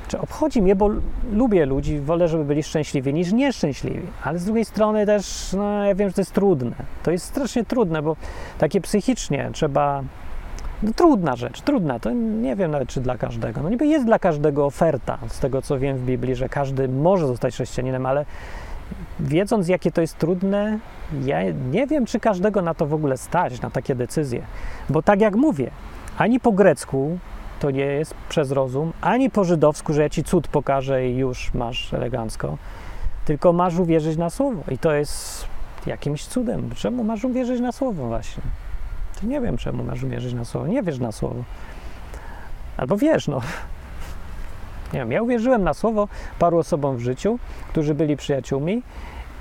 [0.08, 0.90] Czy obchodzi mnie, bo
[1.32, 4.08] lubię ludzi, wolę, żeby byli szczęśliwi niż nieszczęśliwi.
[4.24, 6.76] Ale z drugiej strony też, no ja wiem, że to jest trudne.
[7.04, 8.16] To jest strasznie trudne, bo
[8.58, 10.04] takie psychicznie trzeba.
[10.84, 12.00] No, trudna rzecz, trudna.
[12.00, 13.64] To nie wiem nawet, czy dla każdego.
[13.64, 17.28] No niby jest dla każdego oferta, z tego co wiem w Biblii, że każdy może
[17.28, 18.26] zostać chrześcijaninem, ale
[19.20, 20.80] wiedząc, jakie to jest trudne,
[21.26, 21.40] ja
[21.72, 24.42] nie wiem, czy każdego na to w ogóle stać, na takie decyzje.
[24.90, 25.72] Bo tak jak mówię,
[26.18, 27.18] ani po grecku
[27.60, 31.54] to nie jest przez rozum, ani po żydowsku, że ja ci cud pokażę i już
[31.54, 32.58] masz elegancko,
[33.26, 34.64] tylko masz uwierzyć na słowo.
[34.72, 35.48] I to jest
[35.86, 36.70] jakimś cudem.
[36.76, 38.44] Czemu masz uwierzyć na słowo właśnie?
[39.22, 40.68] To nie wiem, czemu masz uwierzyć na słowo.
[40.68, 41.44] Nie wiesz na słowo.
[42.78, 43.42] Albo wiesz, no.
[44.94, 46.08] Nie wiem, ja uwierzyłem na słowo
[46.40, 47.40] paru osobom w życiu,
[47.70, 48.84] którzy byli przyjaciółmi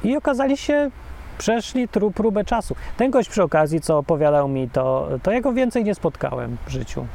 [0.04, 0.90] i okazali się,
[1.38, 2.74] przeszli tru, próbę czasu.
[2.96, 6.70] Ten gość przy okazji, co opowiadał mi, to, to ja go więcej nie spotkałem w
[6.70, 7.06] życiu.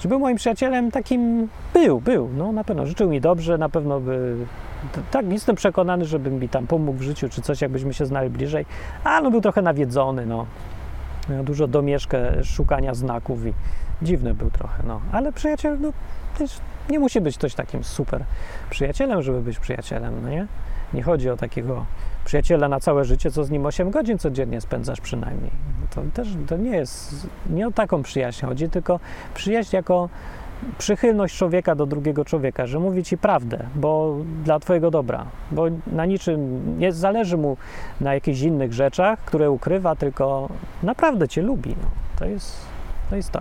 [0.00, 4.00] Że był moim przyjacielem takim, był, był, no na pewno, życzył mi dobrze, na pewno
[4.00, 4.36] by,
[5.10, 8.66] tak, jestem przekonany, żeby mi tam pomógł w życiu, czy coś, jakbyśmy się znali bliżej,
[9.04, 10.46] a no był trochę nawiedzony, no,
[11.28, 13.52] miał dużo domieszkę szukania znaków i
[14.02, 15.92] dziwny był trochę, no, ale przyjaciel, no,
[16.38, 16.58] też
[16.90, 18.24] nie musi być ktoś takim super
[18.70, 20.46] przyjacielem, żeby być przyjacielem, no nie?
[20.94, 21.84] Nie chodzi o takiego
[22.24, 25.50] przyjaciela na całe życie, co z nim 8 godzin codziennie spędzasz przynajmniej.
[25.94, 29.00] To też to nie jest, nie o taką przyjaźń chodzi, tylko
[29.34, 30.08] przyjaźń jako
[30.78, 36.06] przychylność człowieka do drugiego człowieka, że mówi ci prawdę, bo dla twojego dobra, bo na
[36.06, 37.56] niczym nie zależy mu
[38.00, 40.48] na jakichś innych rzeczach, które ukrywa, tylko
[40.82, 41.70] naprawdę cię lubi.
[41.82, 41.88] No,
[42.18, 42.56] to, jest,
[43.10, 43.40] to jest to.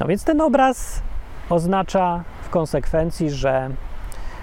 [0.00, 1.02] No więc ten obraz
[1.50, 3.70] oznacza w konsekwencji, że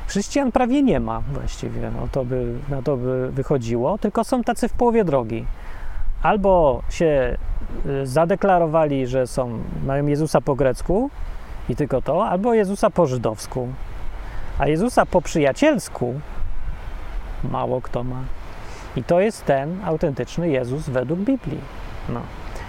[0.08, 4.68] chrześcijan prawie nie ma właściwie, no to by, na to by wychodziło, tylko są tacy
[4.68, 5.46] w połowie drogi.
[6.24, 7.38] Albo się
[7.86, 11.10] y, zadeklarowali, że są, mają Jezusa po grecku
[11.70, 13.68] i tylko to, albo Jezusa po żydowsku.
[14.60, 16.20] A Jezusa po przyjacielsku
[17.44, 18.22] mało kto ma.
[18.96, 21.62] I to jest ten autentyczny Jezus według Biblii.
[22.10, 22.22] No.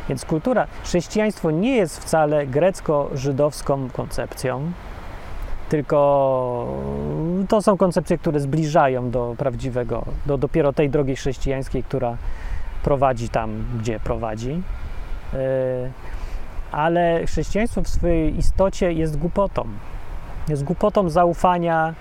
[0.08, 4.72] Więc kultura, chrześcijaństwo nie jest wcale grecko-żydowską koncepcją,
[5.68, 6.78] tylko
[7.48, 12.16] to są koncepcje, które zbliżają do prawdziwego, do dopiero tej drogi chrześcijańskiej, która
[12.82, 14.62] prowadzi tam, gdzie prowadzi.
[16.72, 19.68] Ale chrześcijaństwo w swojej istocie jest głupotą.
[20.48, 21.94] Jest głupotą zaufania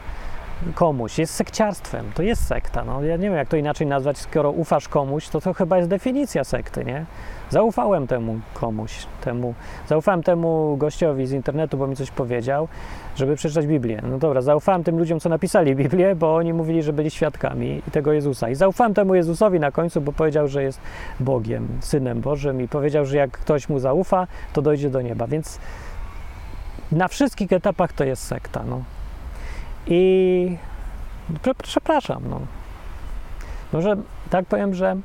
[0.76, 2.84] komuś, jest sekciarstwem, to jest sekta.
[2.84, 5.90] No, ja nie wiem, jak to inaczej nazwać, skoro ufasz komuś, to to chyba jest
[5.90, 7.06] definicja sekty, nie?
[7.50, 9.54] Zaufałem temu komuś, temu,
[9.88, 12.68] zaufałem temu gościowi z internetu, bo mi coś powiedział,
[13.16, 14.02] żeby przeczytać Biblię.
[14.10, 18.14] No dobra, zaufałem tym ludziom, co napisali Biblię, bo oni mówili, że byli świadkami tego
[18.14, 18.50] Jezusa.
[18.50, 20.80] I zaufałem temu Jezusowi na końcu, bo powiedział, że jest
[21.20, 25.28] Bogiem, Synem Bożym i powiedział, że jak ktoś mu zaufa, to dojdzie do nieba.
[25.28, 25.60] Więc
[26.92, 28.64] na wszystkich etapach to jest sekta.
[28.70, 28.82] No.
[29.88, 30.58] I
[31.64, 32.40] przepraszam, no.
[33.74, 33.96] Może
[34.30, 34.96] tak powiem, że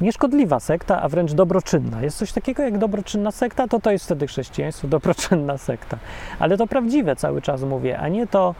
[0.00, 2.02] nieszkodliwa sekta, a wręcz dobroczynna.
[2.02, 5.98] Jest coś takiego jak dobroczynna sekta, to to jest wtedy chrześcijaństwo, dobroczynna sekta.
[6.38, 8.54] Ale to prawdziwe cały czas mówię, a nie to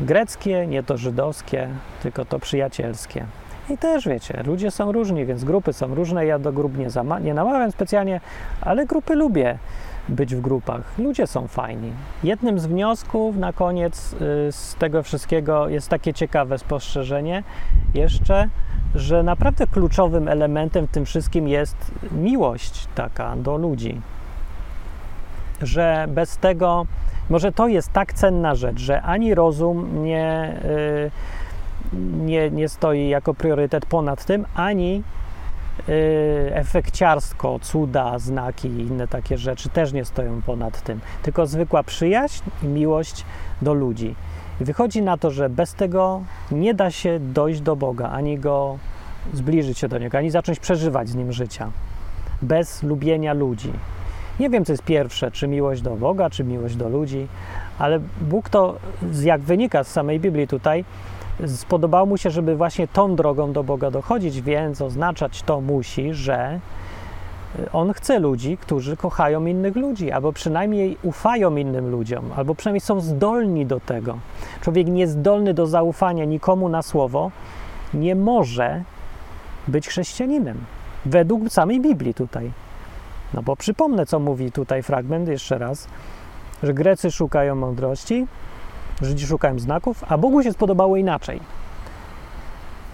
[0.00, 1.68] greckie, nie to żydowskie,
[2.02, 3.26] tylko to przyjacielskie.
[3.70, 6.26] I też wiecie, ludzie są różni, więc grupy są różne.
[6.26, 6.88] Ja do grup nie,
[7.20, 8.20] nie namawiam specjalnie,
[8.60, 9.58] ale grupy lubię
[10.08, 10.98] być w grupach.
[10.98, 11.92] Ludzie są fajni.
[12.24, 14.16] Jednym z wniosków na koniec y,
[14.52, 17.42] z tego wszystkiego jest takie ciekawe spostrzeżenie
[17.94, 18.48] jeszcze,
[18.94, 21.76] że naprawdę kluczowym elementem w tym wszystkim jest
[22.12, 24.00] miłość taka do ludzi.
[25.62, 26.86] Że bez tego,
[27.30, 31.10] może to jest tak cenna rzecz, że ani rozum nie, y,
[32.24, 35.02] nie, nie stoi jako priorytet ponad tym, ani
[35.88, 35.92] y,
[36.54, 42.42] efekciarsko, cuda, znaki i inne takie rzeczy też nie stoją ponad tym, tylko zwykła przyjaźń
[42.62, 43.24] i miłość
[43.62, 44.14] do ludzi.
[44.60, 48.78] I wychodzi na to, że bez tego nie da się dojść do Boga, ani go
[49.32, 51.70] zbliżyć się do Niego, ani zacząć przeżywać z Nim życia.
[52.42, 53.72] Bez lubienia ludzi.
[54.40, 57.28] Nie wiem, co jest pierwsze, czy miłość do Boga, czy miłość do ludzi,
[57.78, 58.78] ale Bóg to,
[59.22, 60.84] jak wynika z samej Biblii tutaj,
[61.46, 66.60] spodobało mu się, żeby właśnie tą drogą do Boga dochodzić, więc oznaczać to musi, że
[67.72, 73.00] on chce ludzi, którzy kochają innych ludzi, albo przynajmniej ufają innym ludziom, albo przynajmniej są
[73.00, 74.18] zdolni do tego.
[74.60, 77.30] Człowiek niezdolny do zaufania nikomu na słowo
[77.94, 78.82] nie może
[79.68, 80.56] być chrześcijaninem.
[81.06, 82.50] Według samej Biblii tutaj.
[83.34, 85.88] No bo przypomnę, co mówi tutaj fragment jeszcze raz,
[86.62, 88.26] że Grecy szukają mądrości,
[89.02, 91.40] Żydzi szukają znaków, a Bogu się spodobało inaczej.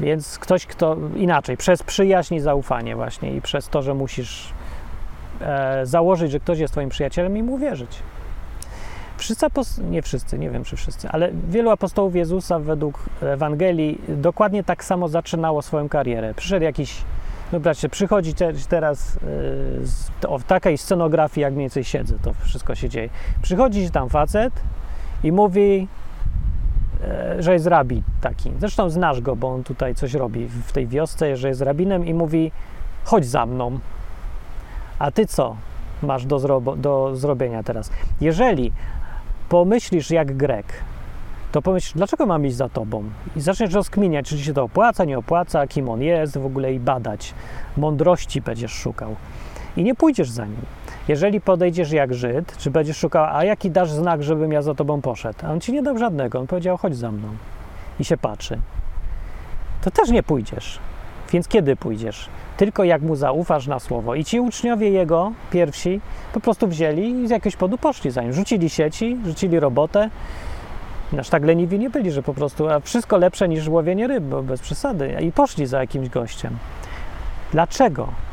[0.00, 4.52] Więc ktoś, kto inaczej, przez przyjaźń i zaufanie właśnie i przez to, że musisz
[5.40, 8.02] e, założyć, że ktoś jest twoim przyjacielem i mu wierzyć.
[9.16, 9.46] Wszyscy
[9.90, 15.08] nie wszyscy, nie wiem czy wszyscy, ale wielu apostołów Jezusa według Ewangelii dokładnie tak samo
[15.08, 16.34] zaczynało swoją karierę.
[16.34, 16.96] Przyszedł jakiś,
[17.52, 19.20] no zobaczcie, przychodzi te, teraz yy,
[19.86, 23.08] z, o, takiej scenografii, jak mniej więcej siedzę, to wszystko się dzieje.
[23.42, 24.52] Przychodzi tam facet
[25.24, 25.88] i mówi,
[27.04, 28.52] e, że jest rabin taki.
[28.58, 32.14] Zresztą znasz go, bo on tutaj coś robi w tej wiosce, że jest rabinem i
[32.14, 32.52] mówi,
[33.04, 33.78] chodź za mną.
[34.98, 35.56] A ty co
[36.02, 37.90] masz do, do zrobienia teraz?
[38.20, 38.72] Jeżeli
[39.48, 40.66] pomyślisz jak Grek,
[41.52, 43.04] to pomyślisz, dlaczego mam iść za tobą?
[43.36, 46.72] I zaczniesz rozkminiać, czy ci się to opłaca, nie opłaca, kim on jest w ogóle
[46.74, 47.34] i badać.
[47.76, 49.16] Mądrości będziesz szukał.
[49.76, 50.60] I nie pójdziesz za nim.
[51.10, 55.00] Jeżeli podejdziesz jak Żyd, czy będziesz szukał, a jaki dasz znak, żebym ja za tobą
[55.00, 55.38] poszedł?
[55.42, 56.38] A on ci nie dał żadnego.
[56.38, 57.28] On powiedział, chodź za mną.
[58.00, 58.58] I się patrzy.
[59.82, 60.78] To też nie pójdziesz.
[61.32, 62.28] Więc kiedy pójdziesz?
[62.56, 64.14] Tylko jak mu zaufasz na słowo.
[64.14, 66.00] I ci uczniowie jego, pierwsi,
[66.32, 68.32] po prostu wzięli i z jakiegoś powodu poszli za nim.
[68.32, 70.10] Rzucili sieci, rzucili robotę.
[71.18, 74.42] Aż tak leniwi nie byli, że po prostu, a wszystko lepsze niż łowienie ryb, bo
[74.42, 75.16] bez przesady.
[75.20, 76.56] I poszli za jakimś gościem.
[77.52, 78.29] Dlaczego?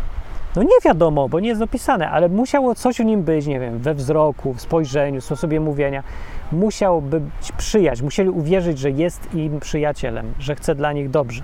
[0.57, 3.79] No nie wiadomo, bo nie jest opisane, ale musiało coś w nim być, nie wiem,
[3.79, 6.03] we wzroku, w spojrzeniu, w sposobie mówienia.
[6.51, 11.43] Musiał być przyjaźń, musieli uwierzyć, że jest im przyjacielem, że chce dla nich dobrze.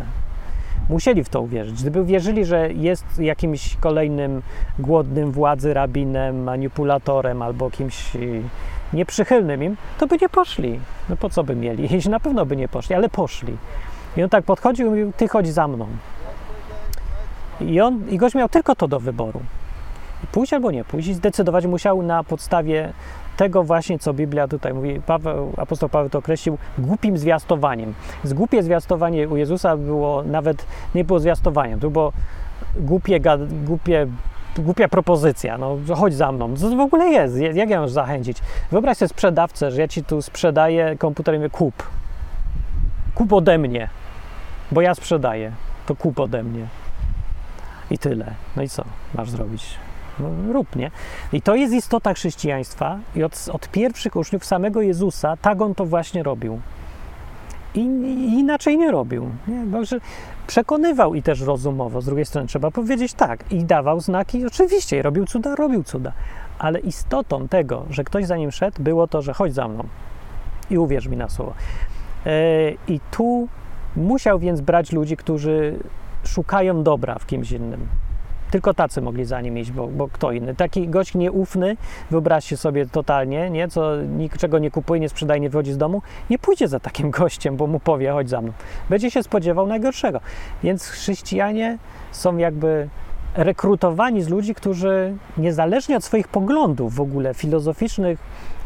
[0.89, 1.81] Musieli w to uwierzyć.
[1.81, 4.41] Gdyby uwierzyli, że jest jakimś kolejnym
[4.79, 8.41] głodnym władzy, rabinem, manipulatorem albo kimś y,
[8.93, 10.79] nieprzychylnym im, to by nie poszli.
[11.09, 11.87] No po co by mieli?
[11.91, 13.57] Jeśli na pewno by nie poszli, ale poszli.
[14.17, 15.87] I on tak podchodził i mówił, ty chodź za mną.
[17.61, 19.41] I on, i gość miał tylko to do wyboru.
[20.31, 22.93] Pójść albo nie pójść i zdecydować musiał na podstawie
[23.37, 25.01] tego właśnie, co Biblia tutaj mówi.
[25.05, 27.93] Paweł, apostoł Paweł to określił głupim zwiastowaniem.
[28.25, 32.13] Głupie zwiastowanie u Jezusa było nawet, nie było zwiastowaniem, to było
[32.75, 33.19] głupie,
[33.65, 34.07] głupie
[34.57, 36.57] głupia propozycja, no chodź za mną.
[36.57, 37.37] Co to w ogóle jest?
[37.37, 38.37] Jak ja mam zachęcić?
[38.71, 41.83] Wyobraź sobie sprzedawcę, że ja ci tu sprzedaję komputer i mówię kup.
[43.15, 43.89] Kup ode mnie,
[44.71, 45.51] bo ja sprzedaję.
[45.85, 46.67] To kup ode mnie.
[47.93, 48.33] I tyle.
[48.55, 48.83] No i co
[49.15, 49.65] masz zrobić?
[50.19, 50.91] No, rób, nie?
[51.33, 55.85] I to jest istota chrześcijaństwa i od, od pierwszych uczniów samego Jezusa tak on to
[55.85, 56.59] właśnie robił.
[57.75, 59.29] I, i inaczej nie robił.
[59.47, 59.65] Nie?
[60.47, 62.01] Przekonywał i też rozumowo.
[62.01, 63.51] Z drugiej strony trzeba powiedzieć tak.
[63.51, 66.11] I dawał znaki, oczywiście, robił cuda, robił cuda.
[66.59, 69.83] Ale istotą tego, że ktoś za nim szedł, było to, że chodź za mną
[70.69, 71.53] i uwierz mi na słowo.
[72.25, 73.47] E, I tu
[73.95, 75.79] musiał więc brać ludzi, którzy
[76.23, 77.87] szukają dobra w kimś innym.
[78.51, 80.55] Tylko tacy mogli za nim iść, bo, bo kto inny.
[80.55, 81.77] Taki gość nieufny,
[82.11, 83.67] wyobraźcie sobie totalnie, nie?
[83.67, 87.57] co niczego nie kupuje, nie sprzedaje, nie wychodzi z domu, nie pójdzie za takim gościem,
[87.57, 88.53] bo mu powie, chodź za mną.
[88.89, 90.19] Będzie się spodziewał najgorszego.
[90.63, 91.77] Więc chrześcijanie
[92.11, 92.89] są jakby
[93.35, 98.19] rekrutowani z ludzi, którzy niezależnie od swoich poglądów w ogóle filozoficznych,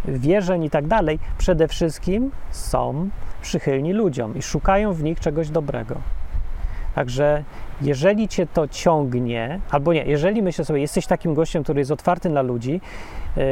[0.06, 3.10] wierzeń i tak dalej, przede wszystkim są
[3.42, 5.96] przychylni ludziom i szukają w nich czegoś dobrego.
[6.98, 7.44] Także
[7.82, 12.30] jeżeli cię to ciągnie, albo nie, jeżeli myślę sobie, jesteś takim gościem, który jest otwarty
[12.30, 12.82] na ludzi,
[13.38, 13.44] yy,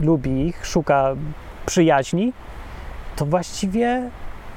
[0.00, 1.14] lubi ich, szuka
[1.66, 2.32] przyjaźni,
[3.16, 4.10] to właściwie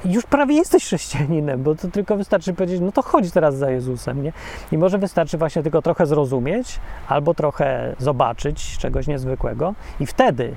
[0.04, 4.22] już prawie jesteś chrześcijaninem, bo to tylko wystarczy powiedzieć, no to chodź teraz za Jezusem,
[4.22, 4.32] nie?
[4.72, 10.54] I może wystarczy właśnie tylko trochę zrozumieć, albo trochę zobaczyć czegoś niezwykłego i wtedy,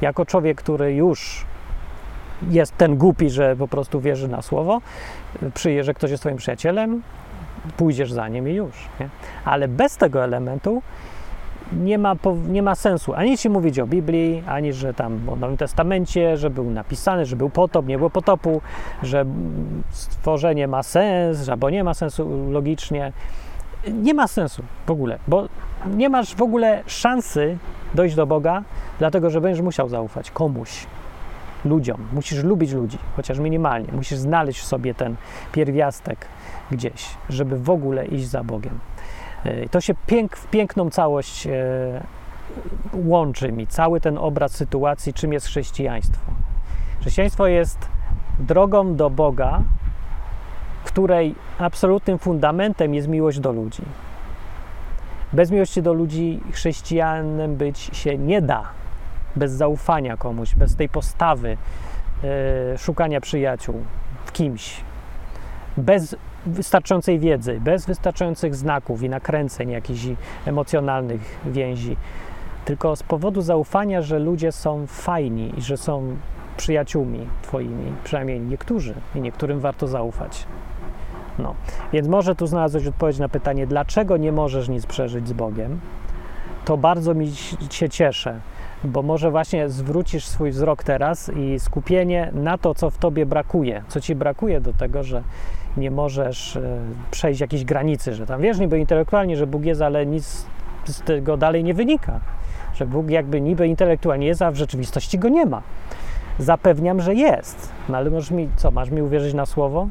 [0.00, 1.44] jako człowiek, który już
[2.50, 4.80] jest ten głupi, że po prostu wierzy na słowo,
[5.54, 7.02] przyje, że ktoś jest twoim przyjacielem,
[7.76, 8.88] pójdziesz za nim i już.
[9.00, 9.08] Nie?
[9.44, 10.82] Ale bez tego elementu
[11.72, 12.16] nie ma,
[12.48, 16.50] nie ma sensu ani ci mówić o Biblii, ani że tam o Nowym Testamencie, że
[16.50, 18.60] był napisany, że był potop, nie było potopu,
[19.02, 19.24] że
[19.90, 23.12] stworzenie ma sens, albo nie ma sensu logicznie.
[23.92, 25.48] Nie ma sensu w ogóle, bo
[25.86, 27.58] nie masz w ogóle szansy
[27.94, 28.62] dojść do Boga,
[28.98, 30.86] dlatego że będziesz musiał zaufać komuś
[31.64, 32.06] ludziom.
[32.12, 33.92] Musisz lubić ludzi, chociaż minimalnie.
[33.92, 35.16] Musisz znaleźć w sobie ten
[35.52, 36.26] pierwiastek
[36.70, 38.78] gdzieś, żeby w ogóle iść za Bogiem.
[39.70, 41.52] To się pięk, w piękną całość e,
[42.92, 46.32] łączy mi, cały ten obraz sytuacji, czym jest chrześcijaństwo.
[47.00, 47.78] Chrześcijaństwo jest
[48.38, 49.62] drogą do Boga,
[50.84, 53.82] której absolutnym fundamentem jest miłość do ludzi.
[55.32, 58.64] Bez miłości do ludzi chrześcijanem być się nie da
[59.36, 61.56] bez zaufania komuś, bez tej postawy
[62.24, 63.74] e, szukania przyjaciół
[64.24, 64.80] w kimś,
[65.76, 66.16] bez
[66.46, 70.00] wystarczającej wiedzy, bez wystarczających znaków i nakręceń jakichś
[70.46, 71.96] emocjonalnych więzi,
[72.64, 76.16] tylko z powodu zaufania, że ludzie są fajni i że są
[76.56, 80.46] przyjaciółmi Twoimi, przynajmniej niektórzy i niektórym warto zaufać.
[81.38, 81.54] No,
[81.92, 85.80] więc może tu znalazłeś odpowiedź na pytanie, dlaczego nie możesz nic przeżyć z Bogiem.
[86.64, 87.32] To bardzo mi
[87.70, 88.40] się cieszę,
[88.84, 93.82] bo może właśnie zwrócisz swój wzrok teraz i skupienie na to, co w tobie brakuje,
[93.88, 95.22] co ci brakuje do tego, że
[95.76, 96.78] nie możesz e,
[97.10, 100.46] przejść jakiejś granicy, że tam wiesz niby intelektualnie, że Bóg jest, ale nic
[100.84, 102.20] z tego dalej nie wynika.
[102.74, 105.62] Że Bóg jakby niby intelektualnie jest, a w rzeczywistości go nie ma.
[106.38, 107.72] Zapewniam, że jest.
[107.88, 109.88] No ale możesz mi, co, masz mi uwierzyć na słowo?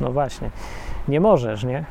[0.00, 0.50] No właśnie.
[1.08, 1.84] Nie możesz, nie?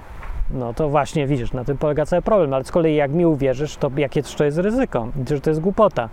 [0.54, 2.54] No to właśnie widzisz, na tym polega cały problem.
[2.54, 5.08] Ale z kolei jak mi uwierzysz, to jakie to jest ryzyko?
[5.30, 6.10] Że to jest głupota.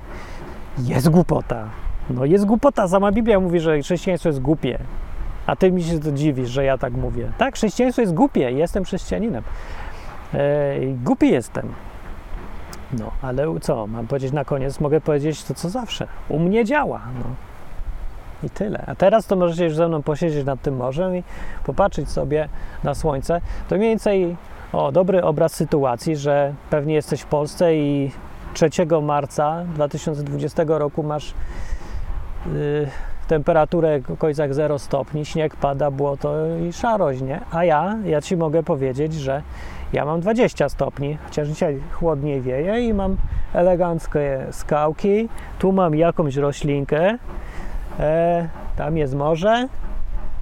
[0.79, 1.69] Jest głupota.
[2.11, 2.89] No jest głupota.
[2.89, 4.79] Sama Biblia mówi, że chrześcijaństwo jest głupie.
[5.47, 7.33] A ty mi się to dziwisz, że ja tak mówię.
[7.39, 8.53] Tak, chrześcijaństwo jest głupie.
[8.53, 9.43] Jestem chrześcijaninem.
[11.05, 11.69] Głupi jestem.
[12.99, 14.81] No, ale co, mam powiedzieć na koniec?
[14.81, 16.07] Mogę powiedzieć to, co zawsze.
[16.29, 17.01] U mnie działa.
[17.19, 17.50] No.
[18.45, 18.85] I tyle.
[18.87, 21.23] A teraz to możecie już ze mną posiedzieć nad tym morzem i
[21.65, 22.49] popatrzeć sobie
[22.85, 23.41] na słońce.
[23.69, 24.37] To mniej więcej
[24.73, 28.11] o, dobry obraz sytuacji, że pewnie jesteś w Polsce i
[28.55, 28.71] 3
[29.03, 31.35] marca 2020 roku masz
[32.47, 32.89] yy,
[33.29, 36.35] temperaturę w okolicach 0 stopni, śnieg pada, błoto
[36.69, 37.41] i szarość, nie?
[37.51, 39.43] A ja, ja Ci mogę powiedzieć, że
[39.93, 43.17] ja mam 20 stopni, chociaż dzisiaj chłodniej wieje i mam
[43.53, 45.29] eleganckie skałki,
[45.59, 47.19] tu mam jakąś roślinkę,
[48.01, 49.69] e, tam jest morze,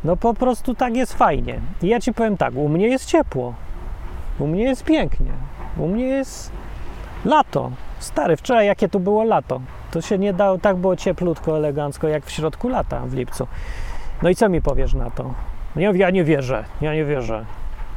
[0.04, 1.60] no po prostu tak jest fajnie.
[1.82, 3.54] I ja Ci powiem tak, u mnie jest ciepło,
[4.38, 5.32] u mnie jest pięknie,
[5.76, 6.52] u mnie jest
[7.24, 7.70] lato.
[7.98, 9.60] Stary, wczoraj jakie tu było lato.
[9.90, 13.46] To się nie dało, tak było cieplutko, elegancko, jak w środku lata w lipcu.
[14.22, 15.34] No i co mi powiesz na to?
[15.76, 17.44] No ja, ja nie wierzę, ja nie wierzę.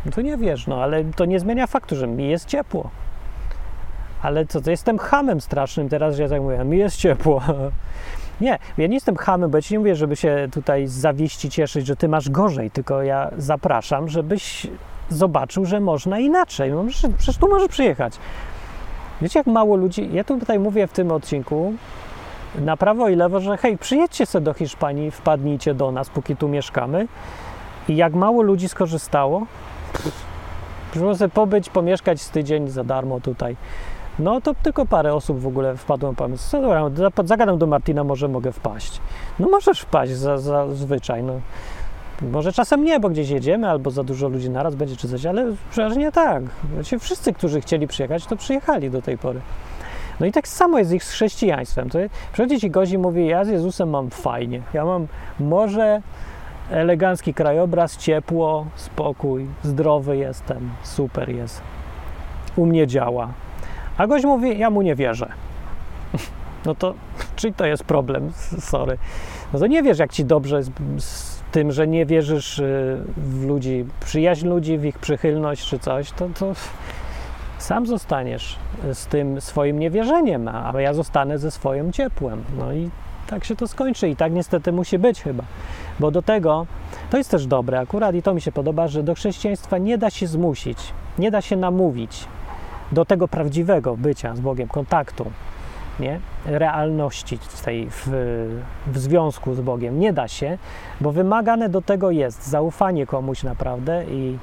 [0.06, 2.90] No to nie wiesz, no ale to nie zmienia faktu, że mi jest ciepło.
[4.22, 7.42] Ale co, to jestem hamem strasznym teraz, że ja tak mówię, mi jest ciepło.
[8.42, 11.50] Nie, ja nie jestem hamem, bo ja ci nie mówię, żeby się tutaj z zawiści
[11.50, 14.68] cieszyć, że ty masz gorzej, tylko ja zapraszam, żebyś
[15.10, 16.72] zobaczył, że można inaczej.
[16.72, 16.84] No,
[17.18, 18.14] przecież tu możesz przyjechać.
[19.22, 21.74] Wiecie, jak mało ludzi, ja tu tutaj mówię w tym odcinku
[22.56, 26.48] na prawo i lewo, że hej, przyjedźcie sobie do Hiszpanii, wpadnijcie do nas, póki tu
[26.48, 27.08] mieszkamy.
[27.88, 29.46] I jak mało ludzi skorzystało,
[30.96, 33.56] żeby sobie pobyć, pomieszkać z tydzień za darmo tutaj.
[34.22, 36.50] No to tylko parę osób w ogóle wpadło pomysł.
[36.50, 36.90] Co dobra,
[37.24, 39.02] zagadam do Martina, może mogę wpaść.
[39.40, 41.34] No możesz wpaść za, za zwyczaj, no.
[42.32, 45.46] Może czasem nie, bo gdzieś jedziemy, albo za dużo ludzi naraz będzie czy coś, ale
[45.72, 46.44] przeważnie tak.
[46.74, 49.42] Znaczy, wszyscy, którzy chcieli przyjechać, to przyjechali do tej pory.
[50.20, 51.90] No i tak samo jest ich z chrześcijaństwem.
[51.90, 52.00] To
[52.34, 54.62] przychodzi ci gość i mówi, ja z Jezusem mam fajnie.
[54.74, 55.08] Ja mam
[55.40, 56.02] morze,
[56.72, 61.62] elegancki krajobraz, ciepło, spokój, zdrowy jestem, super jest.
[62.56, 63.28] U mnie działa.
[63.98, 65.30] A gość mówi, ja mu nie wierzę.
[66.66, 66.94] No to,
[67.36, 68.32] czyli to jest problem,
[68.72, 68.98] sorry.
[69.54, 70.70] No to nie wiesz, jak ci dobrze z,
[71.00, 76.12] z tym, że nie wierzysz y, w ludzi, przyjaźń ludzi, w ich przychylność czy coś,
[76.12, 76.54] to, to
[77.58, 78.58] sam zostaniesz
[78.94, 82.44] z tym swoim niewierzeniem, a ja zostanę ze swoim ciepłem.
[82.58, 82.90] No i
[83.28, 85.44] tak się to skończy i tak niestety musi być chyba.
[86.00, 86.66] Bo do tego,
[87.10, 90.10] to jest też dobre akurat i to mi się podoba, że do chrześcijaństwa nie da
[90.10, 90.78] się zmusić,
[91.20, 92.28] nie da się namówić
[92.92, 95.32] do tego prawdziwego bycia z Bogiem, kontaktu,
[96.00, 96.20] nie?
[96.46, 98.08] realności tej w,
[98.88, 100.00] w związku z Bogiem.
[100.00, 100.58] Nie da się,
[101.02, 104.38] bo wymagane do tego jest zaufanie komuś naprawdę i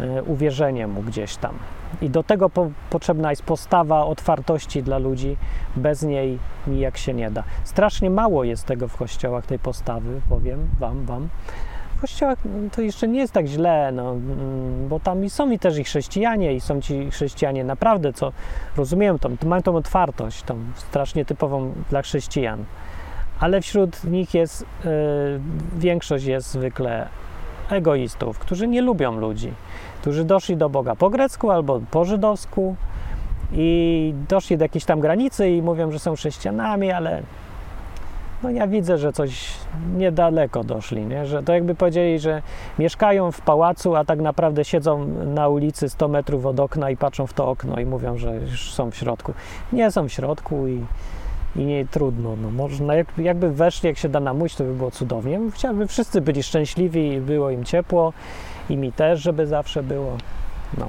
[0.00, 1.54] y, uwierzenie mu gdzieś tam.
[2.02, 5.36] I do tego po, potrzebna jest postawa otwartości dla ludzi.
[5.76, 7.44] Bez niej nijak się nie da.
[7.64, 11.28] Strasznie mało jest tego w kościołach, tej postawy, powiem wam, wam.
[12.02, 15.78] Kościołach mm, to jeszcze nie jest tak źle, no, mm, bo tam są i też
[15.78, 18.32] i chrześcijanie, i są ci chrześcijanie naprawdę, co
[18.76, 22.64] rozumieją, tą, mają tą otwartość, tą strasznie typową dla chrześcijan.
[23.40, 24.90] Ale wśród nich jest, yy,
[25.78, 27.08] większość jest zwykle
[27.70, 29.52] egoistów, którzy nie lubią ludzi
[30.02, 32.76] którzy doszli do Boga po grecku albo po żydowsku
[33.52, 37.22] i doszli do jakiejś tam granicy i mówią, że są chrześcijanami, ale
[38.42, 39.50] no ja widzę, że coś
[39.96, 41.26] niedaleko doszli, nie?
[41.26, 42.42] że to jakby powiedzieli, że
[42.78, 47.26] mieszkają w pałacu, a tak naprawdę siedzą na ulicy 100 metrów od okna i patrzą
[47.26, 49.32] w to okno i mówią, że już są w środku.
[49.72, 50.84] Nie są w środku i,
[51.56, 52.36] i nie trudno.
[52.42, 55.40] No, można, jak, jakby weszli, jak się da namówić, to by było cudownie.
[55.54, 58.12] Chciałbym, wszyscy byli szczęśliwi i było im ciepło
[58.70, 60.16] i mi też, żeby zawsze było.
[60.78, 60.88] No.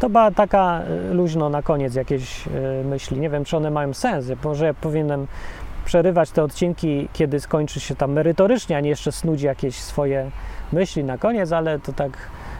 [0.00, 2.50] To była taka e, luźno na koniec jakieś e,
[2.84, 3.20] myśli.
[3.20, 4.26] Nie wiem, czy one mają sens.
[4.44, 5.26] Może ja powinienem
[5.86, 10.30] przerywać te odcinki, kiedy skończy się tam merytorycznie, a nie jeszcze snudzi jakieś swoje
[10.72, 12.12] myśli na koniec, ale to tak,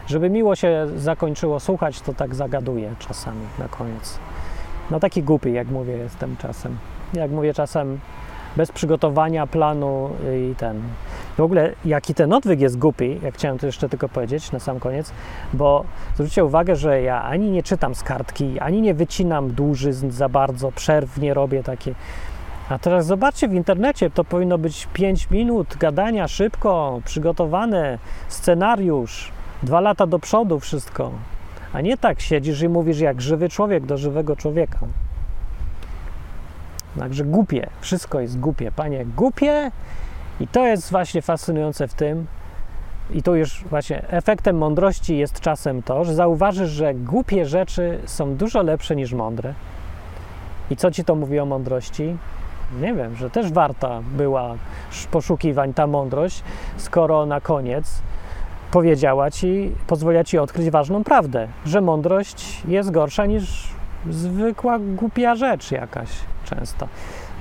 [0.07, 4.19] żeby miło się zakończyło słuchać, to tak zagaduję czasami na koniec.
[4.91, 6.77] No taki głupi, jak mówię, jestem czasem.
[7.13, 7.99] Jak mówię czasem
[8.57, 10.09] bez przygotowania planu
[10.51, 10.81] i ten.
[11.37, 14.79] W ogóle, jaki ten odwyk jest głupi, jak chciałem to jeszcze tylko powiedzieć na sam
[14.79, 15.11] koniec,
[15.53, 15.83] bo
[16.15, 20.71] zwróćcie uwagę, że ja ani nie czytam z kartki, ani nie wycinam dłużyzn za bardzo,
[20.71, 21.95] przerw nie robię takie.
[22.69, 29.31] A teraz zobaczcie w internecie, to powinno być 5 minut gadania szybko, przygotowane, scenariusz,
[29.63, 31.11] dwa lata do przodu wszystko.
[31.73, 34.79] A nie tak siedzisz i mówisz jak żywy człowiek do żywego człowieka.
[36.99, 39.71] Także głupie, wszystko jest głupie, panie, głupie.
[40.39, 42.27] I to jest właśnie fascynujące w tym,
[43.13, 48.35] i tu już właśnie efektem mądrości jest czasem to, że zauważysz, że głupie rzeczy są
[48.35, 49.53] dużo lepsze niż mądre.
[50.71, 52.17] I co ci to mówi o mądrości?
[52.81, 54.55] Nie wiem, że też warta była
[55.11, 56.43] poszukiwań ta mądrość,
[56.77, 58.01] skoro na koniec
[58.71, 63.67] powiedziała ci, pozwoliła ci odkryć ważną prawdę, że mądrość jest gorsza niż
[64.09, 66.09] zwykła głupia rzecz jakaś
[66.45, 66.87] często.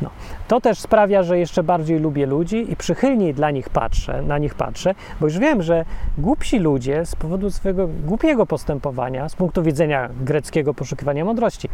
[0.02, 0.10] No.
[0.48, 4.54] To też sprawia, że jeszcze bardziej lubię ludzi i przychylniej dla nich patrzę, na nich
[4.54, 5.84] patrzę, bo już wiem, że
[6.18, 11.68] głupsi ludzie z powodu swojego głupiego postępowania, z punktu widzenia greckiego poszukiwania mądrości,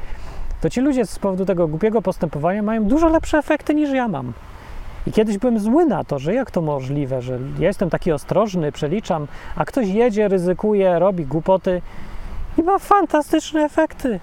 [0.63, 4.33] to ci ludzie z powodu tego głupiego postępowania mają dużo lepsze efekty niż ja mam.
[5.07, 8.73] I kiedyś byłem zły na to, że jak to możliwe, że ja jestem taki ostrożny,
[8.73, 11.83] przeliczam, a ktoś jedzie, ryzykuje, robi głupoty
[12.59, 14.21] i ma fantastyczne efekty.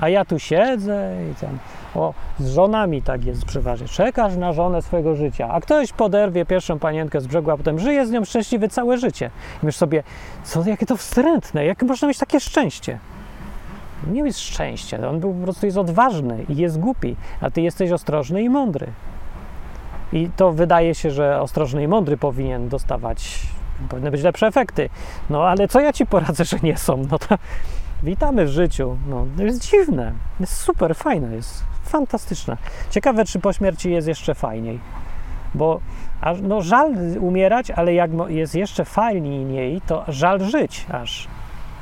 [0.00, 1.58] A ja tu siedzę i tam.
[1.94, 3.88] O, z żonami tak jest przeważnie.
[3.88, 8.06] Czekasz na żonę swojego życia, a ktoś poderwie pierwszą panienkę z brzegu, a potem żyje
[8.06, 9.30] z nią szczęśliwy całe życie.
[9.62, 10.02] I myślisz sobie,
[10.44, 12.98] co, jakie to wstrętne, jak można mieć takie szczęście?
[14.06, 17.90] Nie jest szczęście, on był po prostu jest odważny i jest głupi, a ty jesteś
[17.90, 18.86] ostrożny i mądry.
[20.12, 23.46] I to wydaje się, że ostrożny i mądry powinien dostawać,
[23.88, 24.88] powinny być lepsze efekty.
[25.30, 27.06] No ale co ja ci poradzę, że nie są?
[27.10, 27.38] No to
[28.02, 28.96] witamy w życiu.
[29.08, 32.56] No, to jest dziwne, jest super fajne, jest fantastyczne.
[32.90, 34.80] Ciekawe, czy po śmierci jest jeszcze fajniej.
[35.54, 35.80] Bo
[36.20, 41.28] aż, no, żal umierać, ale jak jest jeszcze fajniej, to żal żyć aż.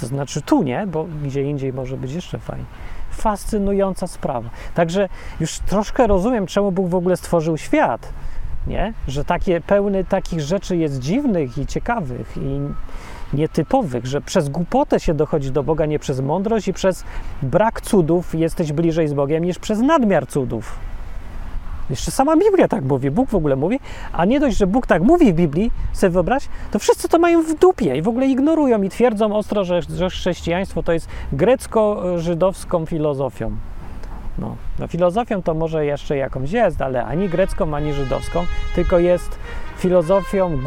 [0.02, 2.66] To znaczy tu nie, bo gdzie indziej może być jeszcze fajniej.
[3.10, 4.50] Fascynująca sprawa.
[4.74, 5.08] Także
[5.40, 8.12] już troszkę rozumiem, czemu Bóg w ogóle stworzył świat.
[8.66, 8.92] Nie?
[9.08, 12.60] Że takie pełny takich rzeczy jest dziwnych i ciekawych i
[13.36, 17.04] nietypowych, że przez głupotę się dochodzi do Boga, nie przez mądrość i przez
[17.42, 20.78] brak cudów jesteś bliżej z Bogiem niż przez nadmiar cudów.
[21.90, 23.80] Jeszcze sama Biblia tak mówi, Bóg w ogóle mówi,
[24.12, 27.42] a nie dość, że Bóg tak mówi w Biblii, sobie wyobraź, to wszyscy to mają
[27.42, 32.86] w dupie i w ogóle ignorują i twierdzą ostro, że, że chrześcijaństwo to jest grecko-żydowską
[32.86, 33.56] filozofią.
[34.38, 39.38] No, no, filozofią to może jeszcze jakąś jest, ale ani grecką, ani żydowską, tylko jest
[39.78, 40.58] filozofią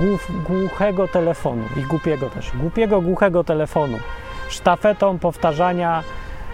[0.48, 3.98] głuchego telefonu i głupiego też, głupiego, głuchego telefonu,
[4.50, 6.04] sztafetą powtarzania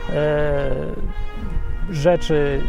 [0.09, 0.71] e,
[1.91, 2.61] rzeczy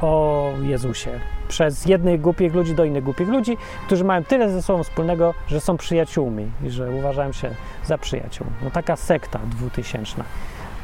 [0.00, 3.56] e, o Jezusie przez jednych głupich ludzi do innych głupich ludzi,
[3.86, 7.50] którzy mają tyle ze sobą wspólnego, że są przyjaciółmi i że uważają się
[7.84, 8.46] za przyjaciół.
[8.62, 10.24] No taka sekta dwutysięczna.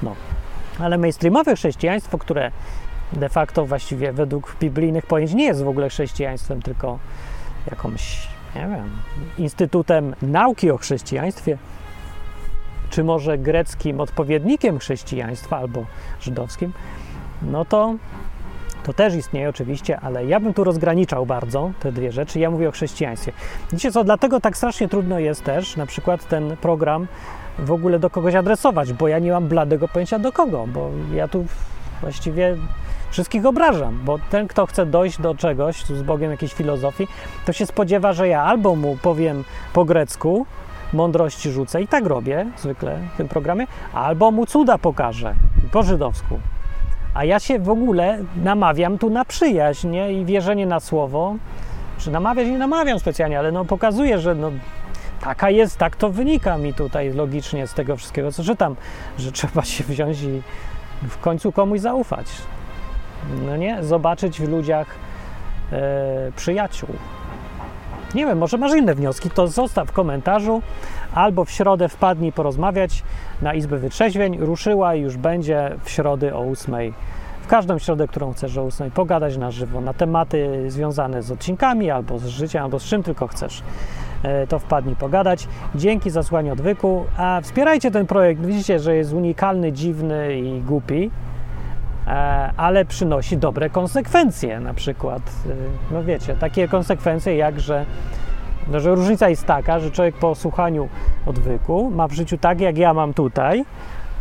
[0.03, 0.15] No.
[0.79, 2.51] Ale mainstreamowe chrześcijaństwo, które
[3.13, 6.99] de facto właściwie według biblijnych pojęć nie jest w ogóle chrześcijaństwem, tylko
[7.71, 8.91] jakąś, nie wiem,
[9.39, 11.59] instytutem nauki o chrześcijaństwie,
[12.91, 15.85] czy może greckim odpowiednikiem chrześcijaństwa albo
[16.21, 16.73] żydowskim,
[17.43, 17.95] no to
[18.83, 22.39] to też istnieje oczywiście, ale ja bym tu rozgraniczał bardzo te dwie rzeczy.
[22.39, 23.33] Ja mówię o chrześcijaństwie.
[23.73, 27.07] Wiecie co, dlatego tak strasznie trudno jest też na przykład ten program
[27.59, 31.29] w ogóle do kogoś adresować, bo ja nie mam bladego pojęcia do kogo, bo ja
[31.29, 31.47] tu
[32.01, 32.57] właściwie
[33.11, 37.09] wszystkich obrażam, bo ten, kto chce dojść do czegoś, z Bogiem jakiejś filozofii,
[37.47, 40.47] to się spodziewa, że ja albo mu powiem po grecku,
[40.93, 45.35] mądrości rzucę i tak robię zwykle w tym programie, albo mu cuda pokażę
[45.73, 46.41] po żydowsku.
[47.15, 50.13] A ja się w ogóle namawiam tu na przyjaźń nie?
[50.13, 51.37] i wierzenie na słowo.
[51.99, 54.51] Czy namawiać nie namawiam specjalnie, ale no pokazuję, że no,
[55.21, 58.77] taka jest, tak to wynika mi tutaj logicznie z tego wszystkiego, co czytam,
[59.19, 60.43] że trzeba się wziąć i
[61.03, 62.27] w końcu komuś zaufać.
[63.47, 63.85] No nie?
[63.85, 64.87] Zobaczyć w ludziach
[65.73, 66.89] e, przyjaciół.
[68.15, 70.63] Nie wiem, może masz inne wnioski, to zostaw w komentarzu
[71.15, 73.03] albo w środę wpadnij porozmawiać
[73.43, 74.39] na Izbę Wytrzeźwień.
[74.39, 76.75] Ruszyła i już będzie w środę o 8.
[77.43, 81.91] W każdą środę, którą chcesz o 8, pogadać na żywo na tematy związane z odcinkami
[81.91, 83.63] albo z życiem, albo z czym tylko chcesz.
[84.23, 85.49] E, to wpadnij pogadać.
[85.75, 87.05] Dzięki za słuchanie odwyku.
[87.17, 88.47] A wspierajcie ten projekt.
[88.47, 91.11] Widzicie, że jest unikalny, dziwny i głupi
[92.07, 92.11] e,
[92.57, 97.87] ale przynosi dobre konsekwencje, na przykład, e, no wiecie, takie konsekwencje jak, że
[98.69, 100.89] no, że różnica jest taka, że człowiek po słuchaniu
[101.27, 103.65] odwyku ma w życiu tak, jak ja mam tutaj,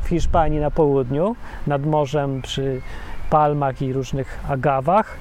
[0.03, 1.35] w Hiszpanii na południu,
[1.67, 2.81] nad morzem przy
[3.29, 5.17] palmach i różnych agawach,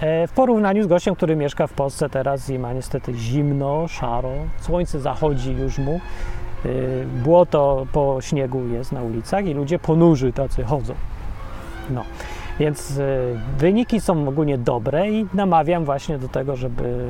[0.00, 4.32] e, w porównaniu z gościem, który mieszka w Polsce teraz i ma niestety zimno, szaro,
[4.60, 6.00] słońce zachodzi już mu,
[6.64, 6.68] e,
[7.24, 10.94] błoto po śniegu jest na ulicach i ludzie ponurzy tacy chodzą.
[11.90, 12.04] No.
[12.58, 17.06] Więc y, wyniki są ogólnie dobre i namawiam właśnie do tego, żeby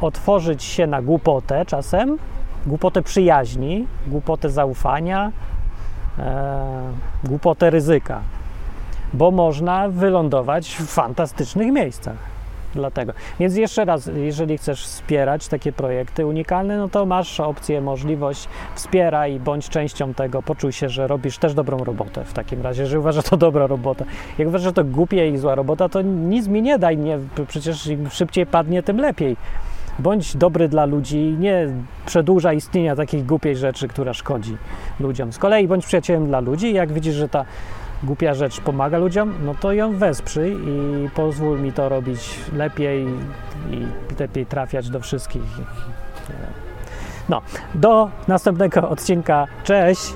[0.00, 2.18] otworzyć się na głupotę czasem,
[2.66, 5.32] głupotę przyjaźni, głupotę zaufania,
[6.18, 6.92] e,
[7.24, 8.20] głupotę ryzyka,
[9.12, 12.34] bo można wylądować w fantastycznych miejscach.
[12.74, 13.12] Dlatego.
[13.40, 19.40] Więc jeszcze raz, jeżeli chcesz wspierać takie projekty unikalne, no to masz opcję, możliwość, wspieraj,
[19.40, 23.24] bądź częścią tego, poczuj się, że robisz też dobrą robotę w takim razie, że uważasz,
[23.24, 24.04] że to dobra robota.
[24.38, 27.18] Jak uważasz, że to głupie i zła robota, to nic mi nie daj, nie,
[27.48, 29.36] przecież im szybciej padnie, tym lepiej.
[29.98, 31.68] Bądź dobry dla ludzi, nie
[32.06, 34.56] przedłuża istnienia takiej głupiej rzeczy, która szkodzi
[35.00, 35.32] ludziom.
[35.32, 37.44] Z kolei bądź przyjacielem dla ludzi, jak widzisz, że ta
[38.02, 43.06] głupia rzecz pomaga ludziom, no to ją wesprzyj i pozwól mi to robić lepiej
[43.70, 43.86] i
[44.20, 45.42] lepiej trafiać do wszystkich.
[47.28, 47.42] No,
[47.74, 49.46] do następnego odcinka.
[49.64, 50.14] Cześć!